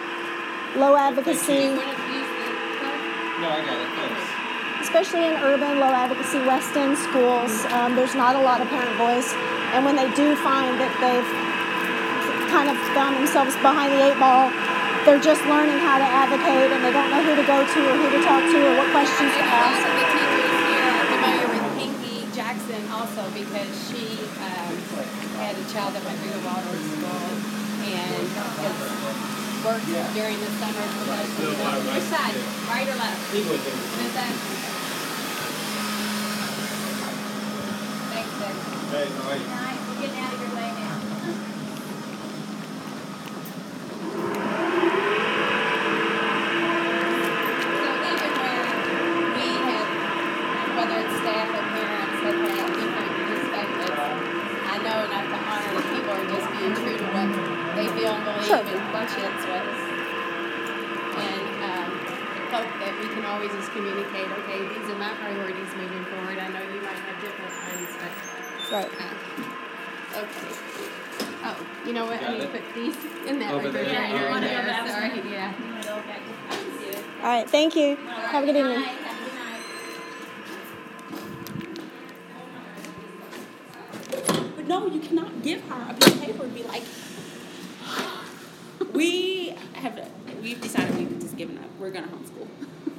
low 0.78 0.96
advocacy, 0.96 1.54
You 1.54 1.76
wanna 1.76 1.92
use 2.20 2.30
the 2.40 2.48
card? 2.80 3.42
No, 3.42 3.48
I 3.50 3.60
got 3.68 3.78
it, 3.84 3.90
thanks. 4.00 4.24
especially 4.88 5.24
in 5.28 5.34
urban, 5.44 5.80
low 5.84 5.92
advocacy 5.92 6.40
West 6.48 6.72
End 6.78 6.98
schools, 6.98 7.66
um, 7.76 7.96
there's 7.96 8.16
not 8.16 8.36
a 8.36 8.42
lot 8.50 8.62
of 8.62 8.68
parent 8.70 8.96
voice. 8.98 9.34
And 9.76 9.84
when 9.84 9.96
they 9.98 10.08
do 10.16 10.36
find 10.48 10.80
that 10.80 10.94
they've 11.04 11.32
kind 12.56 12.70
of 12.72 12.78
found 12.96 13.18
themselves 13.20 13.54
behind 13.60 13.92
the 13.92 14.00
eight 14.08 14.18
ball, 14.20 14.48
they're 15.08 15.24
just 15.24 15.40
learning 15.48 15.80
how 15.80 15.96
to 15.96 16.04
advocate 16.04 16.68
and 16.68 16.84
they 16.84 16.92
don't 16.92 17.08
know 17.08 17.24
who 17.24 17.32
to 17.40 17.48
go 17.48 17.64
to 17.64 17.80
or 17.80 17.96
who 17.96 18.12
to 18.12 18.20
talk 18.28 18.44
to 18.44 18.58
or 18.60 18.76
what 18.76 18.92
questions 18.92 19.32
to 19.32 19.40
And 19.40 19.48
a 19.48 19.56
lot 19.56 19.72
ask. 19.72 19.88
of 19.88 19.96
the 19.96 20.04
teachers 20.12 20.52
here 20.68 20.84
are 20.84 21.08
familiar 21.08 21.48
with 21.48 21.64
Pinky 21.80 22.18
Jackson 22.36 22.84
also 22.92 23.24
because 23.32 23.72
she 23.88 24.04
um, 24.44 24.76
had 25.40 25.56
a 25.56 25.64
child 25.72 25.96
that 25.96 26.04
went 26.04 26.20
through 26.20 26.36
the 26.36 26.44
Waldorf 26.44 26.76
school 26.92 27.24
and 27.88 28.20
has 28.20 28.76
worked 29.64 29.88
during 30.12 30.38
the 30.44 30.52
summer 30.60 30.86
for 30.92 31.04
those 31.08 31.32
who 31.40 31.56
don't 31.56 31.88
know. 31.88 31.88
Which 31.88 32.12
side, 32.12 32.36
right 32.68 32.88
or 32.92 33.00
left? 33.00 33.32
This 33.32 34.12
side? 34.12 34.36
Thanks, 38.12 38.32
Dick. 38.44 38.56
Hey, 38.92 39.08
how 39.08 39.32
are 39.32 39.40
you? 39.40 39.48
Nice, 39.56 39.80
we're 39.88 40.04
getting 40.04 40.20
out 40.20 40.36
of 40.36 40.40
your 40.44 40.52
way 40.52 40.68
now. 40.76 41.48
always 63.48 63.62
just 63.64 63.72
communicate, 63.76 64.28
okay, 64.28 64.60
these 64.68 64.90
are 64.90 64.96
my 64.98 65.14
priorities 65.16 65.74
moving 65.76 66.04
forward. 66.06 66.38
I 66.38 66.48
know 66.50 66.62
you 66.74 66.82
might 66.82 66.96
have 67.00 67.22
different 67.22 67.52
ones, 67.52 67.96
but 68.00 68.12
Right. 68.70 68.92
Uh, 69.00 70.20
okay. 70.20 70.48
Oh, 71.44 71.56
you 71.86 71.94
know 71.94 72.06
what? 72.06 72.18
I 72.18 72.22
Got 72.22 72.34
need 72.34 72.42
to 72.42 72.48
put 72.48 72.62
these 72.76 72.96
in 73.26 73.40
that 73.40 73.54
Over 73.54 73.70
there. 73.72 73.84
refrigerator 73.84 74.16
Yeah, 74.16 74.26
in 74.26 74.30
wanna 74.32 74.48
there. 74.48 74.66
back? 74.66 74.88
Sorry, 74.90 75.32
yeah. 75.32 75.54
I 75.56 76.56
can 76.56 76.80
see 76.80 76.86
it. 76.88 77.04
All 77.24 77.30
right, 77.30 77.50
thank 77.50 77.76
you. 77.78 77.96
Have 77.96 78.44
a 78.44 78.48
good 78.48 78.56
evening. 78.58 78.82
Have 78.82 79.22
a 79.22 79.24
good 79.24 79.36
night. 84.36 84.56
But 84.58 84.68
no, 84.68 84.88
you 84.88 85.00
cannot 85.00 85.42
give 85.44 85.62
her 85.70 85.88
a 85.90 85.94
piece 85.94 86.14
of 86.14 86.22
paper 86.22 86.44
and 86.44 86.54
be 86.54 86.64
like, 86.64 86.84
we 88.94 89.56
have, 89.76 90.10
we've 90.42 90.60
decided 90.60 90.98
we've 90.98 91.20
just 91.22 91.38
given 91.38 91.58
up. 91.60 91.66
We're 91.80 91.92
gonna 91.92 92.08
homeschool. 92.08 92.48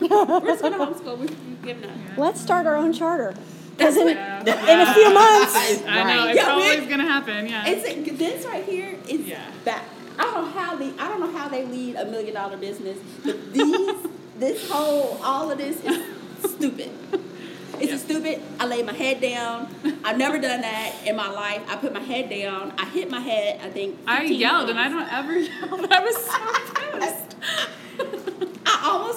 We're 0.00 0.40
just 0.40 0.62
gonna 0.62 0.78
homeschool. 0.86 1.18
We've, 1.18 1.30
we've 1.48 1.62
given 1.62 1.84
up. 1.90 2.18
Let's 2.18 2.40
start 2.40 2.66
our 2.66 2.76
own 2.76 2.92
charter. 2.92 3.34
Because 3.76 3.94
That's 3.94 4.10
in, 4.10 4.16
what- 4.16 4.68
in 4.68 4.80
a 4.80 4.94
few 4.94 5.14
months, 5.14 5.54
I 5.86 6.04
know 6.04 6.28
it's 6.28 6.36
Yeah, 6.36 6.50
always 6.50 6.86
gonna 6.88 7.06
happen. 7.06 7.46
Yeah. 7.46 7.64
It's 7.66 8.18
this 8.18 8.44
right 8.46 8.64
here 8.64 8.96
is 9.08 9.20
Yeah. 9.26 9.44
bad. 9.64 9.82
I 10.18 10.22
don't 10.24 10.34
know 10.34 10.50
how 10.60 10.74
they. 10.76 10.90
I 10.98 11.08
don't 11.08 11.20
know 11.20 11.30
how 11.38 11.48
they 11.48 11.64
lead 11.64 11.94
a 11.96 12.04
million 12.06 12.34
dollar 12.34 12.56
business, 12.56 12.98
but 13.24 13.52
these, 13.52 13.96
this 14.38 14.68
whole, 14.68 15.18
all 15.22 15.50
of 15.50 15.58
this 15.58 15.82
is 15.84 16.02
stupid. 16.52 16.90
It's 17.80 17.92
Yeah. 17.92 17.96
stupid. 17.98 18.42
I 18.58 18.66
lay 18.66 18.82
my 18.82 18.92
head 18.92 19.20
down. 19.20 19.68
I've 20.02 20.18
never 20.18 20.40
done 20.40 20.62
that 20.62 20.94
in 21.06 21.14
my 21.14 21.30
life. 21.30 21.62
I 21.68 21.76
put 21.76 21.92
my 21.92 22.00
head 22.00 22.28
down. 22.28 22.72
I 22.76 22.86
hit 22.86 23.08
my 23.08 23.20
head. 23.20 23.60
I 23.62 23.70
think. 23.70 23.96
I 24.08 24.20
15 24.22 24.40
yelled 24.40 24.70
and 24.70 24.78
I 24.80 24.88
don't 24.88 25.12
ever 25.12 25.38
yell, 25.38 25.68
but 25.78 25.92
I 25.92 26.00
was 26.04 26.16
so 26.16 26.98
pissed. 26.98 27.27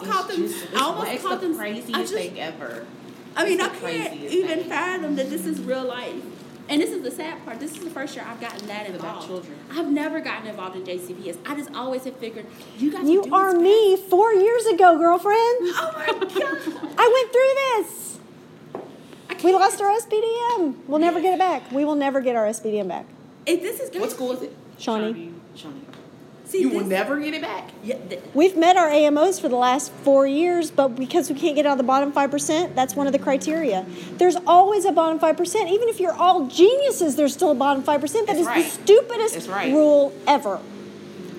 I 0.02 0.06
almost 0.06 0.12
caught 0.12 0.28
them. 0.30 0.44
It's 0.46 0.62
just- 0.62 0.74
I 0.76 0.80
almost 0.84 1.12
it's 1.12 1.24
caught 1.24 1.42
the 1.42 1.48
them. 1.48 1.58
craziest 1.58 1.88
just, 2.00 2.14
thing 2.14 2.40
ever. 2.40 2.86
I 3.36 3.46
mean, 3.46 3.62
I 3.62 3.68
It's 3.68 3.80
the 3.80 3.88
can't 3.88 4.14
even 4.14 4.60
thing. 4.60 4.70
fathom 4.70 5.16
that 5.16 5.30
this 5.30 5.46
is 5.46 5.60
real 5.62 5.84
life. 5.86 6.16
And 6.70 6.82
this 6.82 6.92
is 6.92 7.02
the 7.02 7.12
sad 7.12 7.44
part. 7.44 7.60
This 7.60 7.72
is 7.76 7.84
the 7.84 7.90
first 7.90 8.16
year 8.16 8.24
I've 8.28 8.40
gotten 8.40 8.66
that 8.68 8.88
It's 8.88 8.98
about 8.98 9.24
involved. 9.24 9.28
children. 9.28 9.58
I've 9.74 9.92
never 9.92 10.22
gotten 10.22 10.48
involved 10.48 10.76
in 10.78 10.84
JCPS. 10.86 11.38
I 11.46 11.56
just 11.56 11.74
always 11.74 12.04
have 12.06 12.16
figured 12.18 12.46
you 12.78 12.92
guys. 12.92 13.10
you 13.10 13.24
do 13.24 13.34
are 13.34 13.52
this 13.54 13.62
me 13.62 13.98
four 13.98 14.34
years 14.34 14.66
ago, 14.68 14.98
girlfriend. 14.98 15.38
Oh 15.64 15.92
my 15.96 16.06
god! 16.06 16.96
I 16.98 17.12
went 17.14 17.32
through 17.34 17.84
this. 17.84 19.44
We 19.44 19.52
lost 19.54 19.82
our 19.82 19.90
SBDM. 19.98 20.76
We'll 20.88 21.00
never 21.00 21.20
get 21.20 21.34
it 21.34 21.40
back. 21.40 21.72
We 21.72 21.84
will 21.84 21.96
never 21.96 22.22
get 22.22 22.36
our 22.36 22.46
SBDM 22.46 22.88
back. 22.88 23.06
If 23.46 23.62
this 23.64 23.80
is 23.80 23.90
What 24.00 24.12
school 24.12 24.32
is 24.34 24.44
it? 24.44 24.56
Shawnee. 24.78 25.34
Shawnee. 25.56 25.82
See, 26.52 26.60
You 26.62 26.70
will 26.70 26.84
never 26.84 27.18
get 27.18 27.34
it 27.34 27.42
back. 27.42 27.70
Yeah, 27.82 27.96
th- 28.10 28.22
We've 28.34 28.58
met 28.58 28.76
our 28.76 28.90
AMOs 28.90 29.40
for 29.40 29.48
the 29.48 29.56
last 29.56 29.90
four 30.04 30.28
years, 30.28 30.70
but 30.70 30.90
because 30.98 31.30
we 31.32 31.40
can't 31.40 31.56
get 31.56 31.66
out 31.66 31.72
of 31.74 31.78
the 31.78 31.84
bottom 31.86 32.12
5%, 32.12 32.76
that's 32.76 32.94
one 32.94 33.08
of 33.08 33.14
the 33.14 33.20
criteria. 33.20 33.86
There's 34.18 34.36
always 34.46 34.84
a 34.84 34.92
bottom 34.92 35.18
5%. 35.18 35.70
Even 35.70 35.88
if 35.88 36.02
you're 36.02 36.12
all 36.14 36.48
geniuses, 36.48 37.16
there's 37.16 37.32
still 37.34 37.52
a 37.52 37.56
bottom 37.56 37.84
5%. 37.84 37.88
That 38.12 38.26
That's 38.28 38.40
is 38.40 38.48
right. 38.48 38.66
the 38.66 38.70
stupidest 38.70 39.48
right. 39.48 39.72
rule 39.72 40.12
ever. 40.28 40.60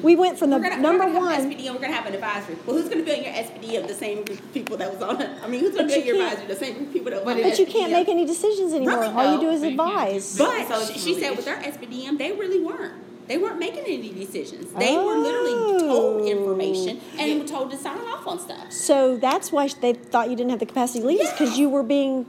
We 0.02 0.16
went 0.16 0.38
from 0.38 0.48
the 0.50 0.56
we're 0.56 0.62
gonna, 0.62 0.80
number 0.82 1.04
we're 1.04 1.12
gonna 1.12 1.24
one. 1.26 1.34
Have 1.34 1.44
and 1.44 1.74
we're 1.76 1.80
gonna 1.80 1.92
have 1.92 2.06
an 2.06 2.14
advisory. 2.14 2.56
Well, 2.66 2.74
who's 2.76 2.88
gonna 2.88 3.04
be 3.04 3.12
on 3.12 3.22
your 3.22 3.32
SPD 3.34 3.80
of 3.80 3.86
The 3.86 3.94
same 3.94 4.24
group 4.24 4.40
of 4.40 4.52
people 4.54 4.76
that 4.78 4.92
was 4.92 5.00
on 5.02 5.20
it. 5.20 5.30
I 5.44 5.46
mean, 5.46 5.60
who's 5.60 5.76
gonna 5.76 5.86
be 5.88 5.94
on 5.94 6.00
you 6.00 6.06
your 6.06 6.16
can't- 6.16 6.32
advisory? 6.40 6.54
The 6.54 6.64
same 6.64 6.74
group 6.74 6.86
of 6.88 6.92
people 6.92 7.10
that 7.12 7.16
was 7.18 7.24
But 7.26 7.32
on 7.34 7.38
it- 7.46 7.50
But 7.50 7.58
you 7.60 7.66
can't 7.66 7.92
make 7.92 8.08
any 8.08 8.24
decisions 8.24 8.72
anymore. 8.72 8.98
Right, 8.98 9.14
All 9.14 9.34
you 9.34 9.40
do 9.42 9.50
is 9.50 9.60
but 9.60 9.70
you 9.70 9.76
can't 9.76 9.90
advise. 9.90 10.38
But 10.38 10.66
So 10.68 10.92
she, 10.92 10.98
she 10.98 11.10
really 11.10 11.20
said 11.22 11.30
with 11.36 11.46
issue. 11.46 11.54
their 11.54 11.72
SBDM, 11.72 12.18
they 12.18 12.32
really 12.32 12.58
weren't. 12.60 12.94
They 13.28 13.38
weren't 13.38 13.58
making 13.58 13.84
any 13.84 14.12
decisions. 14.12 14.72
They 14.72 14.96
were 14.96 15.16
literally 15.16 15.80
told 15.80 16.22
Oh. 16.22 16.24
information 16.26 17.00
and 17.18 17.40
were 17.40 17.46
told 17.46 17.70
to 17.70 17.76
sign 17.76 17.98
off 17.98 18.26
on 18.26 18.38
stuff. 18.40 18.72
So 18.72 19.16
that's 19.16 19.52
why 19.52 19.68
they 19.80 19.92
thought 19.94 20.28
you 20.30 20.36
didn't 20.36 20.50
have 20.50 20.58
the 20.60 20.66
capacity 20.66 21.00
to 21.00 21.06
lead 21.06 21.20
us 21.20 21.30
because 21.32 21.58
you 21.58 21.68
were 21.68 21.82
being 21.84 22.26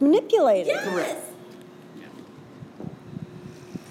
manipulated. 0.00 0.68
Yes. 0.74 1.16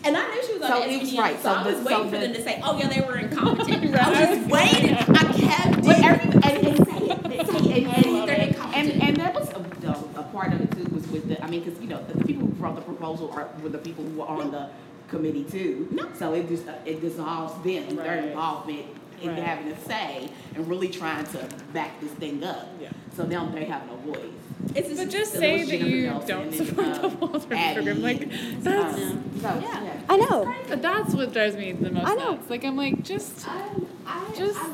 And 0.03 0.17
I 0.17 0.27
knew 0.33 0.41
she 0.45 0.53
was 0.53 0.63
on 0.63 0.69
So 0.69 0.79
the 0.79 0.91
it 0.93 0.99
was 0.99 1.09
SPDM, 1.11 1.19
right, 1.19 1.35
so, 1.37 1.43
so 1.43 1.49
I 1.51 1.63
was 1.67 1.77
the- 1.77 1.83
waiting 1.85 1.97
so 1.97 2.03
for 2.05 2.09
the- 2.09 2.17
them 2.25 2.33
to 2.33 2.43
say, 2.43 2.59
"Oh 2.63 2.77
yeah, 2.79 2.87
they 2.87 3.01
were 3.01 3.17
incompetent." 3.19 3.95
I 3.95 4.09
was 4.09 4.17
just 4.17 4.49
waiting. 4.49 4.95
I 4.95 5.03
kept 5.03 5.85
But 5.85 5.97
it. 5.99 6.03
every, 6.03 6.23
and, 6.31 6.67
and, 6.67 6.87
say 6.87 6.97
it, 7.05 7.47
say 7.47 7.69
it, 7.69 7.87
and, 7.87 8.05
and, 8.07 8.27
They're 8.27 8.39
and, 8.39 8.55
incompetent. 8.55 9.03
and 9.03 9.17
that 9.17 9.35
was 9.35 9.49
a, 9.49 9.87
a, 9.87 10.21
a 10.21 10.23
part 10.33 10.53
of 10.53 10.61
it 10.61 10.71
too, 10.71 10.91
was 10.91 11.07
with 11.09 11.27
the, 11.29 11.43
I 11.43 11.47
mean, 11.47 11.63
because, 11.63 11.79
you 11.79 11.87
know, 11.87 12.03
the, 12.05 12.17
the 12.17 12.25
people 12.25 12.47
who 12.47 12.53
brought 12.53 12.75
the 12.75 12.81
proposal 12.81 13.29
are, 13.31 13.47
were 13.61 13.69
the 13.69 13.77
people 13.77 14.03
who 14.03 14.17
were 14.17 14.25
on 14.25 14.49
the 14.49 14.69
committee 15.11 15.43
too. 15.43 15.87
No. 15.91 16.07
So 16.17 16.33
it 16.33 16.47
just, 16.47 16.67
uh, 16.67 16.73
it 16.85 17.01
dissolves 17.01 17.53
them, 17.63 17.83
and 17.89 17.97
their 17.99 18.15
involvement 18.15 18.85
in 19.21 19.29
Right. 19.29 19.37
having 19.43 19.71
a 19.71 19.79
say 19.85 20.29
and 20.55 20.67
really 20.67 20.87
trying 20.89 21.25
to 21.25 21.47
back 21.73 21.99
this 22.01 22.09
thing 22.13 22.43
up. 22.43 22.67
Yeah. 22.81 22.89
So 23.15 23.23
now 23.23 23.45
they 23.53 23.65
have 23.65 23.83
no 23.87 23.97
voice. 24.13 24.25
It's 24.73 24.97
But 24.97 25.09
just 25.09 25.33
So 25.33 25.39
say 25.39 25.63
that 25.65 25.87
you 25.87 26.07
Nelson 26.07 26.27
don't 26.27 26.43
and 26.43 26.53
then, 26.53 26.65
support 26.65 27.01
the 27.01 27.07
Waldorf 27.09 27.51
Abby 27.51 27.75
program. 27.75 28.01
Like 28.01 28.29
that's 28.63 28.95
um, 28.99 29.23
so, 29.41 29.59
yeah. 29.61 30.01
I 30.09 30.17
know. 30.17 30.53
that's 30.69 31.13
what 31.13 31.33
drives 31.33 31.55
me 31.55 31.71
the 31.73 31.91
most 31.91 32.07
I 32.07 32.15
know. 32.15 32.31
nuts. 32.31 32.49
Like 32.49 32.63
I'm 32.63 32.77
like 32.77 33.03
just 33.03 33.47
I, 33.47 33.69
I, 34.07 34.33
Just 34.35 34.57
I 34.59 34.67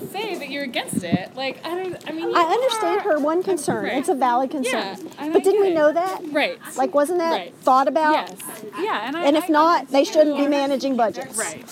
literally 0.00 0.28
am 0.28 0.34
say 0.34 0.38
that 0.38 0.50
you're 0.50 0.64
against 0.64 1.02
it. 1.04 1.34
Like 1.34 1.64
I 1.64 1.74
don't. 1.74 1.96
I 2.08 2.12
mean, 2.12 2.34
I 2.34 2.42
understand 2.42 3.00
are- 3.00 3.12
her 3.12 3.18
one 3.18 3.42
concern. 3.42 3.84
Right. 3.84 3.98
It's 3.98 4.08
a 4.08 4.14
valid 4.14 4.50
concern. 4.50 4.80
Yeah, 4.80 5.08
and 5.18 5.32
but 5.32 5.44
didn't 5.44 5.60
we 5.62 5.72
know 5.74 5.92
that? 5.92 6.20
Right. 6.32 6.58
Like, 6.76 6.94
wasn't 6.94 7.18
that 7.18 7.32
Right. 7.32 7.54
thought 7.62 7.88
about? 7.88 8.12
Yes. 8.12 8.38
Yeah, 8.78 9.06
and 9.06 9.16
I. 9.16 9.24
And 9.24 9.36
if 9.36 9.44
I 9.44 9.48
not, 9.48 9.88
they 9.88 10.04
shouldn't 10.04 10.36
be 10.36 10.46
managing 10.46 10.96
budgets. 10.96 11.36
Right. 11.36 11.64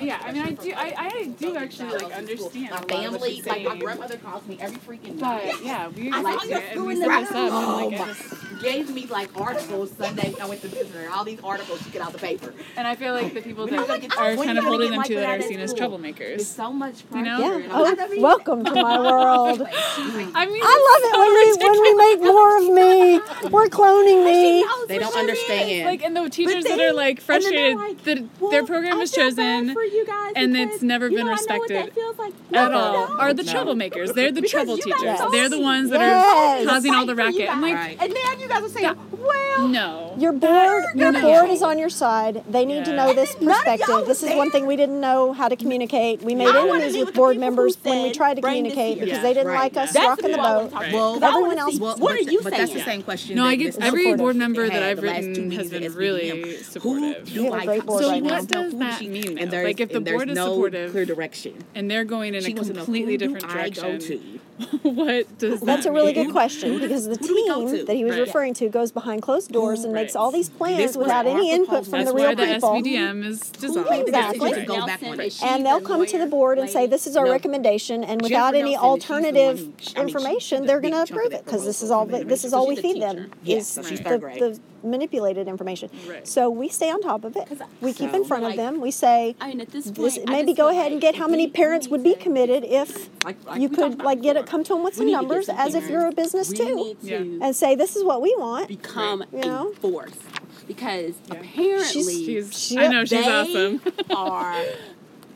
Yeah, 0.00 0.20
I 0.24 0.32
mean, 0.32 0.42
I 0.42 0.50
do. 0.52 0.72
I, 0.76 0.94
I 0.96 1.24
do 1.38 1.56
actually 1.56 1.90
like 1.98 2.12
understand. 2.12 2.54
My 2.54 2.68
a 2.68 2.70
lot 2.70 2.84
of 2.84 2.90
what 2.90 2.90
family, 2.90 3.34
she's 3.36 3.46
like 3.46 3.64
my 3.64 3.76
grandmother 3.78 4.16
calls 4.18 4.46
me 4.46 4.58
every 4.60 4.76
freaking 4.78 5.16
night. 5.16 5.50
But 5.52 5.64
yeah, 5.64 5.88
we 5.88 6.10
I 6.12 6.20
like 6.20 6.44
it 6.48 6.62
and 6.76 6.86
we 6.86 6.96
set 6.96 7.20
this 7.20 7.30
up 7.30 7.36
and 7.36 7.52
Oh 7.52 7.76
like 7.88 7.98
my! 7.98 8.06
just 8.06 8.62
Gave 8.62 8.90
me 8.94 9.06
like 9.06 9.38
articles 9.38 9.92
Sunday. 9.92 10.34
I 10.40 10.46
went 10.46 10.62
to 10.62 10.68
visit 10.68 10.88
her. 10.94 11.10
All 11.10 11.24
these 11.24 11.40
articles 11.42 11.82
she 11.82 11.90
get 11.90 12.00
out 12.02 12.12
the 12.12 12.18
paper. 12.18 12.54
and 12.76 12.86
I 12.86 12.94
feel 12.94 13.12
like 13.12 13.34
the 13.34 13.42
people 13.42 13.64
When 13.64 13.74
you 13.74 13.86
gonna 13.86 14.00
that 14.08 14.18
are 14.18 14.34
kind 14.36 14.58
of 14.58 14.64
holding 14.64 14.90
them 14.92 15.02
to 15.02 15.14
that 15.14 15.20
that 15.20 15.38
are 15.40 15.42
seen 15.42 15.60
as 15.60 15.74
troublemakers. 15.74 16.16
There's 16.18 16.46
so 16.46 16.72
much 16.72 17.08
pressure. 17.10 17.18
You 17.18 17.38
know? 17.38 17.55
Yeah. 17.58 17.90
and 17.90 18.00
I'm 18.00 18.10
like, 18.10 18.18
Oh, 18.18 18.22
welcome 18.22 18.64
to 18.64 18.74
my 18.74 18.98
world. 18.98 19.62
I 19.62 20.46
mean, 20.46 20.60
I 20.64 20.74
love 20.88 21.02
it 21.04 21.18
when 21.18 21.32
we 21.34 21.46
when 21.66 21.82
we 21.82 21.94
make 21.94 22.20
more 22.22 22.58
of 22.58 22.64
me. 22.64 23.50
We're 23.50 23.66
cloning 23.68 24.24
me. 24.24 24.64
They 24.88 24.98
don't 24.98 25.16
understand. 25.16 25.86
Like, 25.86 26.02
and 26.04 26.16
the 26.16 26.28
teachers 26.30 26.64
that 26.64 26.80
are 26.80 26.92
like 26.92 27.18
and 27.18 27.42
then 27.44 27.52
they're 27.52 27.74
frustrated 27.74 27.76
like, 27.76 28.04
that 28.04 28.40
"Well, 28.40 28.50
their 28.50 28.64
program 28.64 28.98
I 28.98 29.02
is 29.02 29.10
chosen 29.12 29.72
for 29.74 29.82
you 29.82 30.06
guys. 30.06 30.32
And 30.36 30.52
because, 30.54 30.74
it's 30.74 30.82
never 30.82 31.08
been 31.08 31.18
know, 31.18 31.24
know 31.26 31.32
respected 31.32 31.92
feels 31.94 32.18
like. 32.18 32.32
at 32.52 32.70
No, 32.70 32.78
all. 32.78 33.08
no. 33.08 33.18
Are 33.18 33.32
the 33.34 33.42
No. 33.42 33.52
troublemakers? 33.52 34.14
They're 34.14 34.30
the 34.32 34.40
Because 34.46 34.50
trouble 34.50 34.76
teachers. 34.78 35.18
They're 35.32 35.48
the 35.48 35.60
ones 35.60 35.90
that 35.90 36.00
Yes. 36.00 36.66
are 36.66 36.70
causing 36.70 36.94
all 36.94 37.06
the 37.06 37.14
Fight 37.16 37.26
for 37.26 37.30
you 37.32 37.38
racket. 37.40 37.54
I'm 37.54 37.62
like, 37.62 37.74
Right. 37.74 37.96
And 38.00 38.12
then 38.14 38.40
you 38.40 38.48
guys 38.48 38.62
are 38.62 38.68
saying, 38.68 38.94
well, 39.12 39.68
no. 39.68 40.14
Your 40.18 40.32
board, 40.32 40.84
your 40.94 41.12
no. 41.12 41.20
board 41.20 41.50
is 41.50 41.62
on 41.62 41.78
your 41.78 41.88
side. 41.90 42.42
They 42.48 42.64
need 42.64 42.84
to 42.86 42.94
know 42.94 43.12
this 43.12 43.34
And 43.34 43.46
none 43.46 43.50
of 43.60 43.66
y'all 43.66 43.76
perspective. 43.76 44.06
This 44.08 44.22
is 44.22 44.34
one 44.34 44.50
thing 44.50 44.66
we 44.66 44.76
didn't 44.76 45.00
know 45.00 45.32
how 45.32 45.48
to 45.48 45.56
communicate. 45.56 46.22
We 46.22 46.34
made 46.34 46.48
enemies 46.54 46.96
with 46.96 47.06
with 47.06 47.14
board 47.14 47.34
people 47.36 47.45
who 47.45 47.45
members 47.46 47.76
when 47.82 48.02
we 48.02 48.08
said, 48.08 48.14
tried 48.16 48.34
to 48.34 48.42
communicate 48.42 48.94
because 49.00 49.08
Yeah. 49.16 49.22
they 49.22 49.34
didn't 49.34 49.46
Right, 49.48 49.74
like 49.74 49.76
us 49.76 49.92
That's 49.92 50.06
rocking 50.06 50.32
the 50.32 50.36
who 50.38 50.42
boat. 50.42 50.72
Right. 50.72 50.92
Well, 50.92 51.24
Everyone 51.24 51.58
else- 51.58 51.74
see, 51.74 51.80
Well, 51.80 51.96
what 51.96 52.12
are 52.12 52.24
but, 52.24 52.32
you 52.32 52.40
but 52.42 52.52
saying? 52.52 52.60
that's 52.66 52.72
the 52.74 52.80
same 52.90 53.02
question. 53.02 53.36
No, 53.36 53.44
I 53.44 53.54
get 53.56 53.78
every 53.80 54.14
board 54.16 54.36
member 54.36 54.68
that 54.68 54.82
I've 54.82 55.00
the 55.00 55.06
last 55.06 55.20
two 55.22 55.28
written 55.28 55.50
has 55.52 55.70
been 55.70 55.92
really 55.94 56.56
supportive. 56.62 57.28
Who 57.28 57.42
We 57.42 57.48
do 57.48 57.52
have 57.52 57.52
a 57.52 57.56
I 57.56 57.64
great 57.66 57.76
talk 57.78 57.86
board 57.86 58.02
to? 58.02 58.04
So 58.06 58.10
right 58.10 58.16
She 58.16 58.20
now. 58.20 58.34
wants 58.34 58.52
what 58.54 58.62
does 58.62 58.78
that 58.78 58.98
she- 58.98 59.08
mean, 59.08 59.26
And 59.26 59.38
though? 59.38 59.50
there's, 59.52 59.64
Like, 59.66 59.80
if 59.80 59.88
the 59.90 60.00
board 60.00 60.28
is 60.30 60.34
no 60.36 60.46
supportive- 60.46 60.90
clear 60.92 61.04
direction. 61.04 61.52
and 61.74 61.90
they're 61.90 62.04
going 62.04 62.34
in 62.34 62.44
a 62.44 62.48
wants 62.54 62.68
to 62.68 62.74
know 62.74 62.80
completely 62.84 63.16
different 63.16 63.48
direction. 63.48 64.40
To? 64.58 64.64
what 64.90 65.38
does 65.38 65.60
that 65.60 65.66
That's 65.66 65.86
a 65.86 65.92
really 65.92 66.12
mean? 66.14 66.26
good 66.26 66.32
question 66.32 66.78
because 66.78 67.04
the 67.06 67.16
who 67.16 67.26
do 67.28 67.34
we 67.34 67.48
go 67.48 67.70
team 67.70 67.86
that 67.86 67.94
he 67.96 68.04
was 68.04 68.12
Right. 68.16 68.20
referring 68.26 68.54
to 68.54 68.68
goes 68.68 68.90
behind 68.92 69.22
closed 69.22 69.50
doors 69.52 69.84
and 69.84 69.92
makes 69.92 70.16
all 70.16 70.30
these 70.30 70.48
plans 70.48 70.78
This 70.78 70.96
without 70.96 71.26
any 71.26 71.50
input 71.50 71.84
from 71.84 71.92
That's 71.92 72.08
the 72.10 72.14
why 72.14 72.28
real 72.28 72.36
the 72.36 72.46
people. 72.46 72.70
SBDM 72.70 73.24
is 73.24 73.40
designed. 73.50 74.08
Exactly. 74.08 74.52
To 74.54 74.64
go 74.64 74.86
back 74.86 75.02
on 75.02 75.20
it. 75.20 75.26
Is 75.26 75.36
she 75.36 75.44
And 75.46 75.64
they'll 75.66 75.80
the 75.80 75.86
come 75.86 76.06
to 76.06 76.18
the 76.18 76.26
board 76.26 76.58
and 76.58 76.68
say, 76.70 76.86
this 76.86 77.06
is 77.06 77.16
our 77.16 77.26
No. 77.26 77.32
recommendation, 77.32 78.02
and 78.04 78.22
without 78.22 78.52
Jennifer 78.54 78.56
any 78.56 78.72
Nelson 78.74 78.98
is- 78.98 79.02
she's 79.04 79.06
the 79.06 79.12
one 79.12 79.24
alternative 79.24 79.58
I 79.58 79.98
mean, 80.00 80.08
information, 80.08 80.60
the 80.62 80.66
they're 80.68 80.80
big 80.80 80.92
gonna 80.92 81.04
approve 81.04 81.32
it, 81.32 81.44
because 81.44 81.64
this 81.64 81.82
is 81.82 81.90
all, 81.90 82.06
this 82.06 82.44
is 82.44 82.52
all 82.52 82.66
we 82.66 82.76
feed 82.76 83.02
them. 83.02 83.30
is 83.44 83.66
so 83.66 83.82
she's 83.82 83.98
the- 83.98 84.04
third 84.04 84.20
grade. 84.20 84.40
The 84.40 84.58
manipulated 84.82 85.48
information. 85.48 85.90
Right. 86.08 86.26
So 86.26 86.48
we 86.50 86.68
stay 86.68 86.90
on 86.90 87.00
top 87.02 87.24
of 87.24 87.36
it, 87.36 87.48
we 87.80 87.92
keep 87.92 88.12
in 88.14 88.22
So- 88.22 88.28
front 88.28 88.44
of 88.44 88.56
them, 88.56 88.80
we 88.80 88.90
say, 88.90 89.34
I 89.40 89.48
mean, 89.48 89.60
at 89.60 89.70
this 89.70 89.86
point, 89.90 89.96
this, 89.96 90.18
maybe 90.26 90.52
go 90.54 90.68
feel 90.68 90.78
ahead 90.78 90.92
and 90.92 91.00
get 91.00 91.14
how 91.16 91.26
many 91.28 91.46
we 91.46 91.52
parents 91.52 91.86
need 91.86 91.90
would 91.92 92.02
be 92.02 92.14
to- 92.14 92.20
committed 92.20 92.64
if 92.64 93.08
Like- 93.24 93.36
like 93.46 93.60
you 93.60 93.68
could, 93.68 93.94
about 93.94 94.04
like, 94.04 94.22
get 94.22 94.36
it, 94.36 94.46
come 94.46 94.62
to 94.64 94.74
them 94.74 94.82
with 94.82 94.94
some 94.94 95.06
need 95.06 95.12
to 95.12 95.16
get 95.16 95.22
numbers, 95.22 95.46
some 95.46 95.56
as 95.58 95.74
if 95.74 95.88
you're 95.88 96.06
a 96.06 96.12
business 96.12 96.50
We 96.50 96.56
too. 96.56 96.96
to 97.06 97.38
And 97.42 97.54
say, 97.56 97.74
this 97.74 97.96
is 97.96 98.04
what 98.04 98.20
we 98.22 98.34
want. 98.38 98.68
become 98.68 99.24
You 99.32 99.40
know? 99.40 99.68
a 99.70 99.74
force 99.76 100.12
because 100.66 101.14
Yeah. 101.30 101.38
apparently 101.40 102.24
She's, 102.24 102.58
She- 102.58 102.78
I 102.78 102.88
know 102.88 103.04
she's 103.04 103.10
they 103.24 103.30
awesome. 103.30 103.80
are 104.10 104.56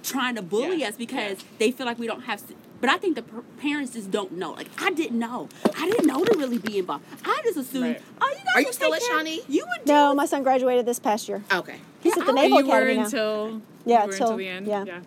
trying 0.03 0.35
to 0.35 0.43
bully 0.43 0.77
Yeah. 0.81 0.89
us 0.89 0.97
because 0.97 1.39
they 1.59 1.71
feel 1.71 1.87
like 1.87 1.99
we 1.99 2.07
don't 2.07 2.23
have. 2.23 2.43
S- 2.81 2.83
But 2.83 2.91
I 2.91 2.97
think 2.99 3.17
the 3.17 3.23
p- 3.23 3.31
parents 3.61 3.93
just 3.93 4.11
don't 4.11 4.33
know. 4.33 4.53
Like 4.53 4.69
I 4.79 4.91
didn't 4.91 5.19
know. 5.19 5.49
I 5.77 5.91
didn't 5.91 6.07
know 6.07 6.25
to 6.25 6.39
really 6.39 6.59
be 6.59 6.79
involved. 6.79 7.05
I 7.25 7.41
just 7.45 7.59
assumed. 7.59 7.85
Right. 7.97 8.03
Oh, 8.21 8.29
you 8.29 8.37
guys 8.37 8.45
Are 8.57 8.61
you 8.63 8.73
still 8.73 8.91
take 8.93 9.03
at 9.03 9.09
care- 9.09 9.19
Shawnee? 9.19 9.41
You 9.49 9.65
would. 9.69 9.85
do 9.87 9.93
No, 9.93 10.15
my 10.15 10.27
son 10.27 10.43
graduated 10.43 10.87
this 10.87 10.99
past 10.99 11.29
year. 11.29 11.43
Okay. 11.53 11.77
He's 12.03 12.17
Yeah, 12.17 12.23
at 12.23 12.27
the 12.27 12.33
I- 12.33 12.35
Naval 12.43 12.61
you 12.61 12.67
were 12.67 12.73
Academy 12.77 12.97
now. 12.97 13.05
until 13.05 13.63
Yeah, 13.85 14.01
you 14.03 14.07
were 14.09 14.13
till- 14.17 14.27
until 14.27 14.37
the 14.39 14.49
end. 14.49 14.67
yeah. 14.67 14.85
yeah. 14.85 15.01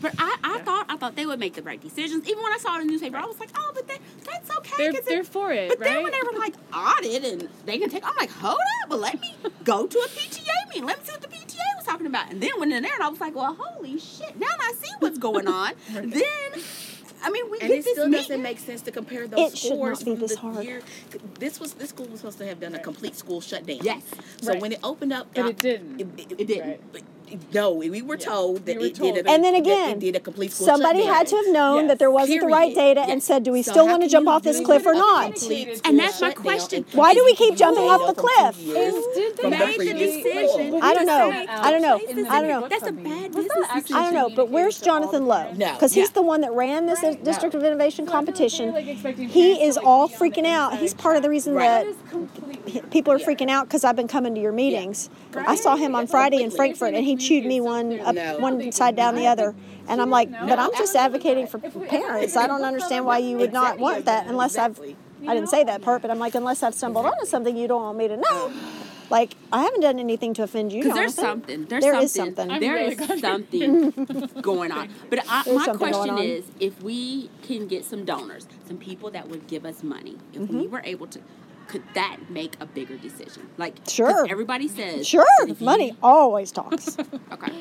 But 0.00 0.14
I, 0.18 0.36
I 0.44 0.56
Yeah. 0.58 0.62
thought 0.64 0.86
I 0.88 0.96
thought 0.96 1.16
they 1.16 1.26
would 1.26 1.40
make 1.40 1.54
the 1.54 1.62
right 1.62 1.80
decisions. 1.80 2.28
Even 2.28 2.40
when 2.44 2.52
I 2.52 2.58
saw 2.58 2.76
it 2.76 2.82
in 2.82 2.86
the 2.86 2.92
newspaper, 2.92 3.16
I 3.16 3.24
was 3.26 3.40
like, 3.40 3.48
oh, 3.56 3.72
but 3.74 3.88
that, 3.88 3.98
that's 4.24 4.56
okay. 4.58 4.74
They're 4.76 4.92
'cause 4.92 5.04
they're 5.08 5.20
it, 5.22 5.26
for 5.26 5.50
it, 5.52 5.70
But 5.70 5.80
right? 5.80 5.86
then 5.94 6.02
when 6.04 6.12
they 6.12 6.20
were 6.22 6.38
like 6.38 6.54
audit 6.72 7.24
and 7.24 7.48
they 7.66 7.78
can 7.78 7.90
take, 7.90 8.04
I'm 8.06 8.14
like, 8.16 8.30
hold 8.30 8.60
up, 8.82 8.90
but 8.90 9.00
let 9.00 9.20
me 9.20 9.34
go 9.64 9.86
to 9.88 9.98
a 9.98 10.08
PTA 10.08 10.68
meeting. 10.68 10.84
Let 10.84 10.98
me 11.00 11.04
see 11.04 11.12
what 11.12 11.22
the 11.22 11.26
PTA 11.28 11.76
was 11.76 11.84
talking 11.84 12.06
about. 12.06 12.30
And 12.30 12.40
then 12.40 12.50
went 12.58 12.72
in 12.72 12.82
there 12.84 12.94
and 12.94 13.02
I 13.02 13.08
was 13.08 13.20
like, 13.20 13.34
well, 13.34 13.56
holy 13.58 13.98
shit! 13.98 14.38
Now 14.38 14.46
I 14.60 14.72
see 14.80 14.92
what's 15.00 15.18
going 15.18 15.48
on. 15.48 15.72
Then, 15.92 16.62
I 17.22 17.30
mean, 17.30 17.50
we 17.50 17.58
And 17.60 17.68
get 17.68 17.78
it 17.78 17.84
this 17.84 17.92
still 17.94 18.06
meeting. 18.08 18.22
doesn't 18.22 18.42
make 18.42 18.58
sense 18.58 18.82
to 18.82 18.90
compare 18.92 19.26
those 19.26 19.52
It 19.52 19.58
should 19.58 19.70
not 19.70 19.76
scores 19.76 19.98
be 20.02 20.10
from 20.12 20.20
this 20.20 20.32
the 20.34 20.38
hard. 20.38 20.64
year. 20.64 20.82
This 21.38 21.58
was 21.60 21.74
this 21.74 21.90
school 21.90 22.06
was 22.06 22.20
supposed 22.20 22.38
to 22.38 22.46
have 22.46 22.60
done 22.60 22.74
a 22.74 22.78
complete 22.78 23.16
school 23.16 23.40
shutdown. 23.40 23.78
Yes. 23.82 24.02
So 24.40 24.52
Right. 24.52 24.60
when 24.62 24.72
it 24.72 24.80
opened 24.82 25.12
up, 25.12 25.28
But 25.34 25.44
out- 25.44 25.50
it 25.50 25.58
didn't. 25.58 26.00
It, 26.00 26.32
It 26.38 26.46
didn't. 26.46 26.68
Right. 26.68 26.80
but- 26.92 27.02
no, 27.52 27.72
we 27.72 28.02
were 28.02 28.16
told 28.16 28.66
that 28.66 28.76
We 28.76 28.82
were 28.82 28.86
it 28.86 28.94
told 28.94 29.14
did. 29.14 29.26
A, 29.26 29.30
And 29.30 29.42
then 29.44 29.54
again, 29.54 29.92
it 29.96 30.00
did 30.00 30.16
a 30.16 30.20
complete 30.20 30.52
school 30.52 30.66
Somebody 30.66 31.00
shutdown. 31.00 31.14
had 31.14 31.26
to 31.28 31.36
have 31.36 31.48
known 31.48 31.76
Yes. 31.82 31.88
that 31.88 31.98
there 31.98 32.10
wasn't 32.10 32.40
the 32.40 32.46
right 32.46 32.74
Period. 32.74 32.94
data 32.96 33.10
and 33.10 33.22
said, 33.22 33.42
do 33.42 33.52
we 33.52 33.62
So 33.62 33.72
still 33.72 33.86
want 33.86 34.02
to 34.02 34.08
jump 34.08 34.28
off 34.28 34.42
this 34.42 34.60
cliff 34.60 34.86
or 34.86 34.94
not? 34.94 35.42
And 35.84 35.98
that's 35.98 36.20
my 36.20 36.32
question. 36.32 36.84
Why 36.92 37.14
do 37.14 37.24
we 37.24 37.34
keep 37.34 37.50
keep 37.50 37.58
jumping 37.58 37.84
off 37.84 38.14
the 38.14 38.20
cliff? 38.20 38.56
years 38.58 38.94
Did 39.14 39.36
they 39.36 39.42
from 39.42 39.50
the 39.52 39.58
made 39.58 39.78
the 39.80 39.94
decision. 39.94 40.80
I 40.82 40.94
don't 40.94 41.06
know. 41.06 41.30
I 41.48 41.70
don't 41.70 41.82
know. 41.82 42.00
I 42.30 42.40
don't 42.42 42.48
know. 42.48 42.68
That's 42.68 42.86
a 42.86 42.92
bad 42.92 43.32
business 43.34 43.68
decision. 43.74 43.96
I 43.96 44.02
don't 44.04 44.14
know, 44.14 44.30
but 44.34 44.50
where's 44.50 44.80
Jonathan 44.80 45.26
Lowe? 45.26 45.52
No. 45.54 45.72
Because 45.72 45.92
he's 45.94 46.10
the 46.10 46.22
one 46.22 46.40
that 46.42 46.52
ran 46.52 46.86
this 46.86 47.00
District 47.22 47.54
of 47.54 47.62
Innovation 47.64 48.06
So 48.06 48.12
I 48.12 48.14
feel 48.14 48.20
like 48.20 48.26
competition. 48.26 48.64
they're, 48.66 48.74
like, 48.82 48.88
expecting 48.88 49.28
He 49.28 49.62
is 49.62 49.76
all 49.78 50.08
be 50.08 50.14
on 50.14 50.18
the 50.20 50.30
freaking 50.30 50.46
out. 50.46 50.78
He's 50.78 50.94
part 50.94 51.16
of 51.16 51.22
the 51.22 51.30
reason 51.30 51.54
That 51.54 51.86
that 52.72 52.76
is 52.76 52.80
completely. 52.80 52.80
he- 52.80 53.00
people 53.00 53.12
are 53.12 53.18
Yeah. 53.18 53.26
freaking 53.26 53.50
out 53.50 53.66
because 53.68 53.84
I've 53.84 53.96
been 53.96 54.08
coming 54.08 54.34
to 54.34 54.40
your 54.40 54.52
meetings. 54.52 55.10
Right. 55.32 55.48
I 55.48 55.54
saw 55.56 55.76
him 55.76 55.94
on 55.94 56.06
Friday 56.06 56.42
in 56.42 56.50
Frankfort, 56.50 56.94
and 56.94 57.04
he 57.04 57.16
chewed 57.16 57.44
me 57.44 57.60
one 57.60 58.00
up 58.00 58.14
No. 58.14 58.38
one 58.38 58.72
side 58.72 58.96
down 58.96 59.14
the 59.16 59.26
other. 59.26 59.54
And 59.88 60.00
I'm 60.02 60.10
like, 60.10 60.30
but 60.30 60.58
I'm 60.58 60.70
just 60.76 60.94
advocating 60.94 61.46
for 61.46 61.58
If 61.62 61.74
we- 61.74 61.84
if 61.84 61.90
parents. 61.90 62.36
I 62.36 62.46
don't 62.46 62.62
understand 62.62 63.06
why 63.06 63.18
you 63.18 63.36
would 63.38 63.52
not 63.52 63.78
want 63.78 64.04
that 64.04 64.26
unless 64.26 64.56
I've. 64.58 64.80
I 65.26 65.34
didn't 65.34 65.48
say 65.48 65.64
that 65.64 65.82
part, 65.82 66.02
but 66.02 66.10
I'm 66.12 66.18
like, 66.20 66.34
unless 66.36 66.62
I've 66.62 66.74
stumbled 66.74 67.04
onto 67.06 67.26
something 67.26 67.56
you 67.56 67.66
don't 67.66 67.82
want 67.82 67.98
me 67.98 68.06
to 68.08 68.16
know. 68.16 68.52
Like, 69.10 69.34
I 69.50 69.62
haven't 69.62 69.80
done 69.80 69.98
anything 69.98 70.34
to 70.34 70.42
offend 70.42 70.70
you. 70.70 70.82
Because 70.82 70.94
there's 70.96 71.14
something. 71.14 71.64
There's 71.64 71.82
There 71.82 71.92
something. 71.94 72.04
is 72.04 72.12
something. 72.12 72.50
I'm 72.50 72.60
There 72.60 72.74
really 72.74 72.92
is 72.92 72.98
glad 72.98 73.20
something 73.20 74.28
going 74.42 74.70
on. 74.70 74.90
But 75.08 75.20
I, 75.28 75.50
my 75.50 75.66
question 75.68 76.18
is, 76.18 76.44
if 76.60 76.82
we 76.82 77.30
can 77.42 77.66
get 77.66 77.86
some 77.86 78.04
donors, 78.04 78.46
some 78.68 78.76
people 78.76 79.10
that 79.12 79.28
would 79.30 79.46
give 79.46 79.64
us 79.64 79.82
money, 79.82 80.18
if 80.34 80.40
we 80.40 80.46
Mm-hmm. 80.46 80.70
were 80.70 80.82
able 80.84 81.06
to, 81.08 81.20
could 81.68 81.84
that 81.94 82.16
make 82.30 82.54
a 82.60 82.66
bigger 82.66 82.96
decision? 82.96 83.48
Like, 83.56 83.76
Sure. 83.86 84.26
Everybody 84.28 84.68
says 84.68 85.06
Sure, 85.06 85.24
that 85.40 85.50
if 85.50 85.60
you- 85.60 85.64
money 85.66 85.96
always 86.02 86.50
talks. 86.50 86.96
Okay. 87.32 87.52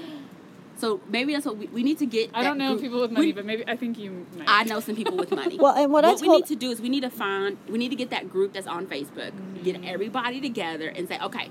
So 0.78 1.02
maybe 1.10 1.34
that's 1.34 1.46
what 1.46 1.58
we, 1.58 1.66
we 1.68 1.82
need 1.84 1.98
to 2.00 2.06
get. 2.06 2.30
I 2.36 2.44
don't 2.44 2.58
know 2.58 2.74
group- 2.74 2.82
people 2.84 3.02
with 3.02 3.12
money, 3.12 3.28
we- 3.28 3.32
but 3.34 3.46
maybe 3.46 3.64
I 3.68 3.76
think 3.76 3.98
you 3.98 4.26
might. 4.38 4.48
I 4.48 4.64
know 4.64 4.80
some 4.80 4.96
people 4.96 5.18
with 5.18 5.32
money. 5.32 5.58
Well, 5.60 5.76
and 5.76 5.92
what 5.92 6.06
I 6.06 6.14
we 6.14 6.28
need 6.28 6.46
to 6.48 6.56
do 6.56 6.70
is 6.70 6.80
we 6.80 6.90
need 6.90 7.02
to 7.02 7.10
find 7.10 7.58
we 7.68 7.78
need 7.80 7.90
to 7.90 7.96
get 7.96 8.12
that 8.12 8.30
group 8.30 8.54
that's 8.54 8.68
on 8.68 8.86
Facebook, 8.86 9.32
get 9.64 9.76
mm-hmm. 9.76 9.84
everybody 9.86 10.40
together 10.40 10.88
and 10.90 11.08
say, 11.08 11.20
okay, 11.20 11.50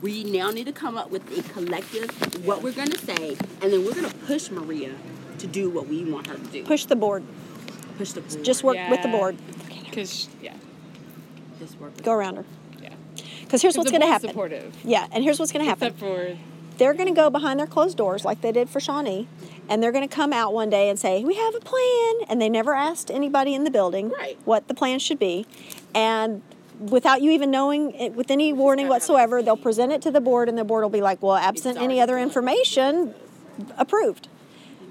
we 0.00 0.24
now 0.24 0.50
need 0.50 0.64
to 0.66 0.72
come 0.72 0.96
up 0.96 1.10
with 1.10 1.22
a 1.38 1.42
collective 1.52 2.10
what 2.46 2.62
we're 2.62 2.72
gonna 2.72 2.98
say, 2.98 3.36
and 3.60 3.72
then 3.72 3.84
we're 3.84 3.94
gonna 3.94 4.12
push 4.26 4.50
Maria 4.50 4.94
to 5.38 5.46
do 5.46 5.68
what 5.68 5.86
we 5.86 6.04
want 6.10 6.26
her 6.26 6.36
to 6.36 6.46
do. 6.46 6.64
Push 6.64 6.86
the 6.86 6.96
board. 6.96 7.22
push 7.98 8.12
the 8.12 8.22
board. 8.22 8.44
Just 8.44 8.64
work 8.64 8.78
with 8.88 9.02
the 9.02 9.08
board. 9.08 9.36
Because 9.84 10.28
yeah, 10.42 10.54
Just 11.58 11.78
work 11.80 12.02
Go 12.02 12.12
around 12.12 12.36
her. 12.36 12.44
yeah. 12.82 12.90
Because 13.42 13.62
here's 13.62 13.76
what's 13.76 13.90
going 13.90 14.00
to 14.02 14.06
happen. 14.06 14.28
Supportive. 14.30 14.74
Yeah, 14.84 15.06
and 15.12 15.22
here's 15.22 15.38
what's 15.38 15.52
going 15.52 15.64
to 15.64 15.68
happen. 15.68 15.88
Except 15.88 16.00
for 16.00 16.36
They're 16.78 16.94
going 16.94 17.08
to 17.08 17.14
go 17.14 17.30
behind 17.30 17.60
their 17.60 17.66
closed 17.66 17.96
doors 17.96 18.24
like 18.24 18.40
they 18.40 18.50
did 18.52 18.68
for 18.68 18.80
Shawnee, 18.80 19.28
and 19.68 19.82
they're 19.82 19.92
going 19.92 20.06
to 20.08 20.12
come 20.14 20.32
out 20.32 20.52
one 20.52 20.68
day 20.70 20.88
and 20.90 20.98
say, 20.98 21.22
"We 21.24 21.34
have 21.36 21.54
a 21.54 21.60
plan," 21.60 22.14
and 22.28 22.40
they 22.42 22.48
never 22.48 22.74
asked 22.74 23.10
anybody 23.10 23.54
in 23.54 23.62
the 23.64 23.70
building 23.70 24.10
Right. 24.10 24.36
what 24.44 24.66
the 24.68 24.74
plan 24.74 24.98
should 24.98 25.18
be, 25.20 25.46
and 25.94 26.42
without 26.80 27.22
you 27.22 27.30
even 27.30 27.50
knowing 27.52 27.92
it, 27.92 28.14
with 28.14 28.30
any 28.32 28.52
warning 28.52 28.88
whatsoever, 28.88 29.40
they'll 29.42 29.56
present 29.56 29.92
it 29.92 30.02
to 30.02 30.10
the 30.10 30.20
board, 30.20 30.48
and 30.48 30.58
the 30.58 30.64
board 30.64 30.82
will 30.82 30.90
be 30.90 31.00
like, 31.00 31.22
"Well, 31.22 31.36
absent 31.36 31.78
any 31.78 32.00
other 32.00 32.18
information, 32.18 33.14
approved." 33.78 34.26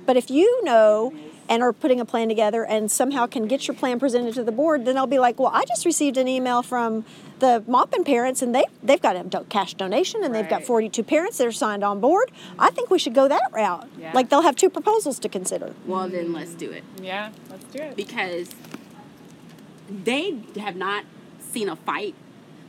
But 0.06 0.18
if 0.18 0.30
you 0.30 0.64
know 0.64 1.14
and 1.50 1.62
are 1.62 1.74
putting 1.74 2.00
a 2.00 2.06
plan 2.06 2.30
together 2.30 2.66
and 2.66 2.90
somehow 2.90 3.26
can 3.28 3.48
get 3.48 3.68
your 3.68 3.76
plan 3.76 4.00
presented 4.00 4.34
to 4.36 4.44
the 4.44 4.52
board, 4.52 4.86
then 4.86 4.96
they'll 4.96 5.06
be 5.08 5.20
like, 5.20 5.40
well, 5.40 5.52
I 5.54 5.66
just 5.66 5.86
received 5.86 6.18
an 6.18 6.28
email 6.28 6.64
from 6.64 7.04
the 7.40 7.62
Maupin 7.68 8.06
parents 8.06 8.42
and 8.42 8.56
they, 8.56 8.64
they've 8.82 9.02
got 9.02 9.18
a 9.18 9.24
do- 9.24 9.46
cash 9.50 9.74
donation 9.74 10.24
and 10.24 10.34
they've 10.34 10.48
got 10.48 10.64
42 10.64 11.04
parents 11.04 11.38
that 11.40 11.48
are 11.48 11.52
signed 11.52 11.84
on 11.84 12.00
board. 12.00 12.32
I 12.58 12.70
think 12.72 12.90
we 12.90 12.98
should 12.98 13.14
go 13.14 13.28
that 13.28 13.42
route. 13.52 13.88
Yeah. 14.00 14.12
Like 14.14 14.30
they'll 14.30 14.42
have 14.44 14.56
two 14.56 14.70
proposals 14.70 15.20
to 15.20 15.28
consider. 15.30 15.74
Well 15.86 16.08
then 16.08 16.32
let's 16.32 16.54
do 16.54 16.72
it. 16.72 16.84
yeah, 17.02 17.32
let's 17.50 17.66
do 17.66 17.80
it. 17.80 17.98
Because 17.98 18.50
they 19.90 20.40
have 20.58 20.76
not 20.78 21.04
seen 21.40 21.68
a 21.68 21.76
fight, 21.76 22.16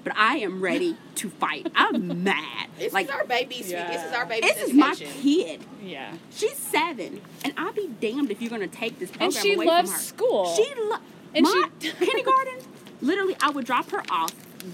but 0.05 0.13
I 0.17 0.37
am 0.37 0.61
ready 0.61 0.97
to 1.17 1.31
fight. 1.31 1.67
I'm 1.75 2.23
mad. 2.23 2.69
This 2.79 2.93
like 2.93 3.07
is 3.07 3.11
our 3.13 3.25
baby. 3.25 3.57
This 3.63 3.69
is 4.05 4.13
our 4.13 4.27
baby. 4.27 4.47
this 4.47 4.63
is 4.69 4.73
my 4.75 4.95
kid. 4.95 5.63
Yeah. 5.83 6.13
She's 6.31 6.57
seven, 6.57 7.21
and 7.45 7.55
I'll 7.57 7.73
be 7.73 7.89
damned 8.01 8.31
if 8.31 8.41
you're 8.41 8.51
gonna 8.51 8.69
take 8.69 8.99
this 8.99 9.11
program 9.11 9.27
And 9.29 9.35
she 9.35 9.55
away 9.55 9.67
loves 9.67 9.89
from 9.91 9.99
her. 9.99 10.03
school. 10.05 10.55
She 10.57 10.73
lo- 10.77 10.99
And 11.35 11.43
my 11.45 11.69
she- 11.81 11.91
kindergarten. 11.99 12.59
Literally, 13.01 13.37
I 13.41 13.51
would 13.51 13.65
drop 13.67 13.91
her 13.91 14.03
off. 14.11 14.33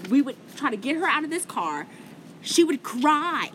We 0.09 0.21
would 0.21 0.35
try 0.55 0.69
to 0.69 0.77
get 0.77 0.95
her 0.97 1.05
out 1.05 1.23
of 1.23 1.29
this 1.29 1.45
car. 1.45 1.87
She 2.41 2.63
would 2.63 2.81
cry 2.83 3.49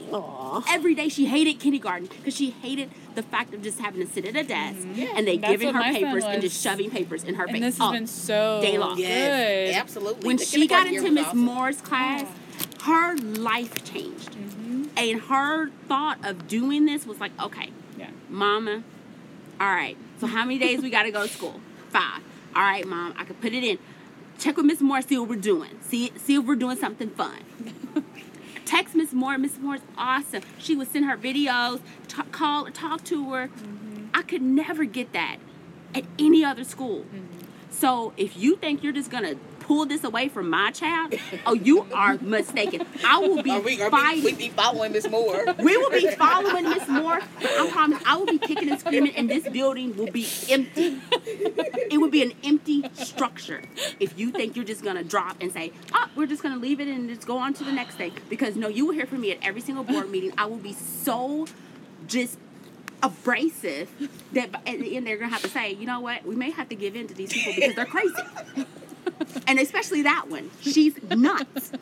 every 0.68 0.94
day. 0.94 1.08
She 1.08 1.26
hated 1.26 1.54
kindergarten 1.60 2.06
because 2.06 2.34
she 2.36 2.50
hated 2.50 2.90
the 3.14 3.22
fact 3.22 3.52
of 3.54 3.62
just 3.62 3.80
having 3.80 4.06
to 4.06 4.12
sit 4.12 4.24
at 4.26 4.36
a 4.36 4.44
desk 4.44 4.78
and 4.86 5.26
they 5.26 5.38
That's 5.38 5.50
giving 5.52 5.74
her 5.74 5.82
papers 5.82 6.24
and 6.24 6.40
just 6.42 6.62
shoving 6.62 6.90
papers 6.90 7.24
in 7.24 7.34
her 7.34 7.46
face. 7.46 7.54
And 7.56 7.64
this 7.64 7.80
all 7.80 7.90
has 7.92 7.98
been 7.98 8.06
so 8.06 8.60
day 8.62 8.78
long. 8.78 8.98
Yes, 8.98 9.70
good. 9.70 9.80
absolutely. 9.80 10.26
when 10.26 10.36
The 10.36 10.44
she 10.44 10.66
got 10.66 10.86
into 10.86 11.10
Miss 11.10 11.26
awesome. 11.26 11.38
Moore's 11.40 11.80
class, 11.80 12.26
her 12.84 13.16
life 13.16 13.84
changed. 13.84 14.36
And 14.96 15.20
her 15.22 15.70
thought 15.88 16.24
of 16.24 16.46
doing 16.48 16.86
this 16.86 17.06
was 17.06 17.18
like, 17.20 17.32
okay, 17.40 17.70
Yeah. 17.98 18.10
Mama, 18.30 18.82
all 19.60 19.66
right. 19.66 19.96
So 20.20 20.26
how 20.26 20.44
many 20.44 20.58
days 20.58 20.80
we 20.80 20.90
got 20.90 21.02
to 21.02 21.10
go 21.10 21.22
to 21.26 21.28
school? 21.28 21.60
Five. 21.90 22.22
All 22.54 22.62
right, 22.62 22.86
Mom. 22.86 23.14
I 23.18 23.24
could 23.24 23.40
put 23.40 23.52
it 23.52 23.62
in. 23.64 23.78
Check 24.38 24.56
with 24.56 24.64
Miss 24.66 24.80
Moore. 24.80 25.02
See 25.02 25.18
what 25.18 25.28
we're 25.28 25.36
doing. 25.36 25.78
See 25.82 26.12
see 26.16 26.36
if 26.36 26.44
we're 26.44 26.56
doing 26.56 26.76
something 26.76 27.10
fun. 27.10 28.04
Text 28.66 28.94
Miss 28.94 29.14
Moore. 29.14 29.38
Miss 29.38 29.58
Moore's 29.58 29.80
awesome. 29.96 30.42
She 30.58 30.76
would 30.76 30.90
send 30.92 31.06
her 31.06 31.16
videos, 31.16 31.80
ta- 32.08 32.26
call, 32.30 32.66
talk 32.66 33.02
to 33.04 33.32
her. 33.32 33.48
Mm-hmm. 33.48 34.06
I 34.12 34.22
could 34.22 34.42
never 34.42 34.84
get 34.84 35.12
that 35.14 35.38
at 35.94 36.04
any 36.18 36.44
other 36.44 36.64
school. 36.64 37.00
Mm-hmm. 37.00 37.46
So 37.70 38.12
if 38.16 38.36
you 38.36 38.56
think 38.56 38.82
you're 38.82 38.92
just 38.92 39.10
gonna 39.10 39.36
pull 39.66 39.84
this 39.86 40.04
away 40.04 40.28
from 40.28 40.48
my 40.48 40.70
child, 40.70 41.14
oh, 41.44 41.54
you 41.54 41.86
are 41.92 42.16
mistaken. 42.18 42.86
I 43.04 43.18
will 43.18 43.42
be 43.42 43.58
we, 43.58 43.76
fighting. 43.76 44.24
we 44.24 44.34
be 44.34 44.48
following 44.50 44.92
Miss 44.92 45.08
Moore? 45.08 45.44
We 45.58 45.76
will 45.76 45.90
be 45.90 46.08
following 46.12 46.64
Miss 46.64 46.88
Moore. 46.88 47.20
I 47.40 47.68
promise 47.72 48.02
I 48.06 48.16
will 48.16 48.26
be 48.26 48.38
kicking 48.38 48.70
and 48.70 48.78
screaming, 48.78 49.14
and 49.16 49.28
this 49.28 49.48
building 49.48 49.96
will 49.96 50.10
be 50.10 50.26
empty. 50.48 51.00
It 51.90 51.98
will 52.00 52.10
be 52.10 52.22
an 52.22 52.32
empty 52.44 52.84
structure 52.94 53.62
if 53.98 54.18
you 54.18 54.30
think 54.30 54.56
you're 54.56 54.64
just 54.64 54.84
gonna 54.84 55.04
drop 55.04 55.36
and 55.40 55.52
say, 55.52 55.72
"Oh, 55.92 56.06
we're 56.14 56.26
just 56.26 56.42
gonna 56.42 56.56
leave 56.56 56.80
it 56.80 56.88
and 56.88 57.08
just 57.08 57.26
go 57.26 57.38
on 57.38 57.54
to 57.54 57.64
the 57.64 57.72
next 57.72 57.96
thing." 57.96 58.12
Because 58.28 58.56
no, 58.56 58.68
you 58.68 58.86
will 58.86 58.94
hear 58.94 59.06
from 59.06 59.20
me 59.20 59.32
at 59.32 59.38
every 59.42 59.60
single 59.60 59.84
board 59.84 60.10
meeting. 60.10 60.32
I 60.38 60.46
will 60.46 60.58
be 60.58 60.72
so 60.72 61.46
just 62.06 62.38
abrasive 63.02 63.88
that 64.32 64.54
at 64.54 64.78
the 64.80 64.96
end 64.96 65.06
they're 65.06 65.16
gonna 65.16 65.32
have 65.32 65.42
to 65.42 65.48
say, 65.48 65.72
"You 65.72 65.86
know 65.86 66.00
what? 66.00 66.24
We 66.24 66.36
may 66.36 66.50
have 66.50 66.68
to 66.68 66.76
give 66.76 66.94
in 66.96 67.08
to 67.08 67.14
these 67.14 67.32
people 67.32 67.52
because 67.54 67.74
they're 67.74 67.84
crazy." 67.84 68.14
And 69.46 69.58
especially 69.58 70.02
that 70.02 70.28
one, 70.28 70.50
she's 70.60 70.94
nuts. 71.10 71.72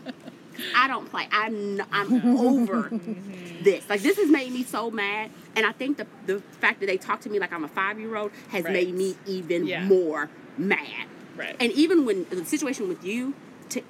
I 0.77 0.87
don't 0.87 1.11
play. 1.11 1.27
I'm 1.33 1.83
I'm 1.91 2.39
over 2.39 2.85
mm-hmm. 2.85 3.65
this. 3.65 3.89
Like 3.89 4.03
this 4.03 4.17
has 4.19 4.31
made 4.31 4.53
me 4.53 4.63
so 4.63 4.91
mad, 4.91 5.31
and 5.57 5.67
I 5.67 5.73
think 5.73 5.97
the 5.97 6.07
the 6.27 6.41
fact 6.61 6.81
that 6.81 6.87
they 6.87 6.97
talk 6.97 7.21
to 7.23 7.29
me 7.31 7.39
like 7.41 7.53
I'm 7.53 7.65
a 7.65 7.69
five 7.69 7.99
year 7.99 8.17
old 8.17 8.31
has 8.51 8.63
Right. 8.65 8.73
made 8.73 8.95
me 8.95 9.17
even 9.27 9.67
Yeah. 9.67 9.85
more 9.85 10.31
mad. 10.57 11.07
Right. 11.37 11.57
And 11.59 11.73
even 11.73 12.05
when 12.07 12.27
the 12.31 12.45
situation 12.45 12.89
with 12.89 13.05
you, 13.05 13.35
to 13.71 13.83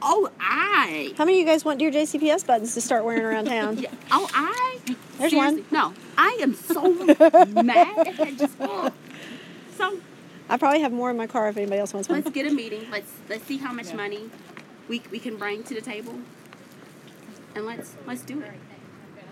oh 0.00 0.30
I 0.38 1.12
How 1.18 1.24
many 1.24 1.38
of 1.40 1.46
you 1.46 1.52
guys 1.52 1.64
want 1.64 1.80
your 1.80 1.90
JCPS 1.90 2.46
buttons 2.46 2.74
to 2.74 2.80
start 2.80 3.04
wearing 3.04 3.24
around 3.24 3.46
town? 3.56 3.78
yeah, 3.78 3.90
oh 4.12 4.28
I 4.32 4.78
There's 5.18 5.32
seriously, 5.32 5.62
one. 5.62 5.64
No, 5.72 5.92
I 6.16 6.38
am 6.40 6.54
so 6.54 6.92
mad. 7.62 8.14
And 8.20 8.38
just, 8.38 8.54
oh. 8.60 8.92
So 10.48 10.54
I 10.54 10.56
probably 10.56 10.80
have 10.80 10.92
more 10.92 11.10
in 11.10 11.16
my 11.16 11.26
car 11.26 11.48
if 11.48 11.56
anybody 11.56 11.80
else 11.80 11.94
wants 11.94 12.08
one. 12.08 12.20
let's 12.20 12.30
get 12.30 12.46
a 12.46 12.54
meeting. 12.54 12.86
Let's 12.90 13.12
let's 13.28 13.44
see 13.44 13.56
how 13.56 13.72
much 13.72 13.92
money 13.94 14.30
we 14.88 15.02
we 15.10 15.18
can 15.18 15.36
bring 15.36 15.62
to 15.64 15.74
the 15.74 15.80
table, 15.80 16.14
and 17.54 17.64
let's 17.64 17.94
let's 18.06 18.22
do 18.22 18.40
it. 18.40 18.52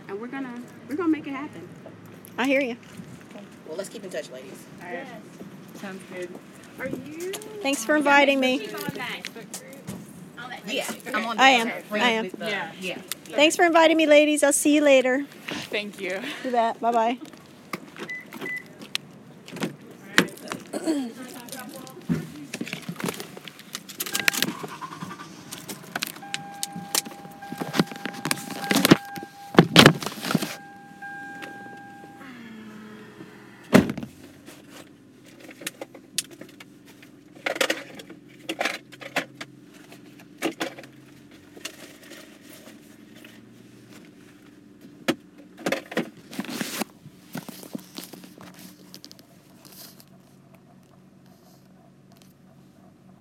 And 0.09 0.21
we're 0.21 0.27
gonna 0.29 0.63
we're 0.89 0.97
gonna 0.97 1.09
make 1.11 1.27
it 1.27 1.35
happen. 1.35 1.69
I 2.39 2.47
hear 2.47 2.61
you. 2.61 2.77
Well, 3.67 3.77
let's 3.77 3.89
keep 3.89 4.05
in 4.05 4.11
touch, 4.11 4.31
ladies. 4.31 4.65
Sounds 5.77 6.03
good. 6.13 6.29
Are 6.79 6.89
you? 6.89 7.33
Thanks 7.63 7.85
for 7.85 7.97
inviting 7.97 8.41
me. 8.41 8.69
Yeah, 10.67 10.91
I'm 11.15 11.27
on. 11.27 11.39
I 11.39 11.51
am. 11.51 11.73
I 11.91 11.99
am. 12.11 12.31
Yeah. 12.39 12.73
Yeah. 12.81 12.99
Thanks 13.25 13.57
for 13.57 13.65
inviting 13.65 13.97
me, 13.97 14.07
ladies. 14.07 14.43
I'll 14.43 14.53
see 14.53 14.75
you 14.75 14.83
later. 14.83 15.25
Thank 15.71 16.01
you. 16.01 16.21
Do 16.43 16.51
that. 16.51 16.81
Bye 16.81 16.93
bye. 16.93 17.19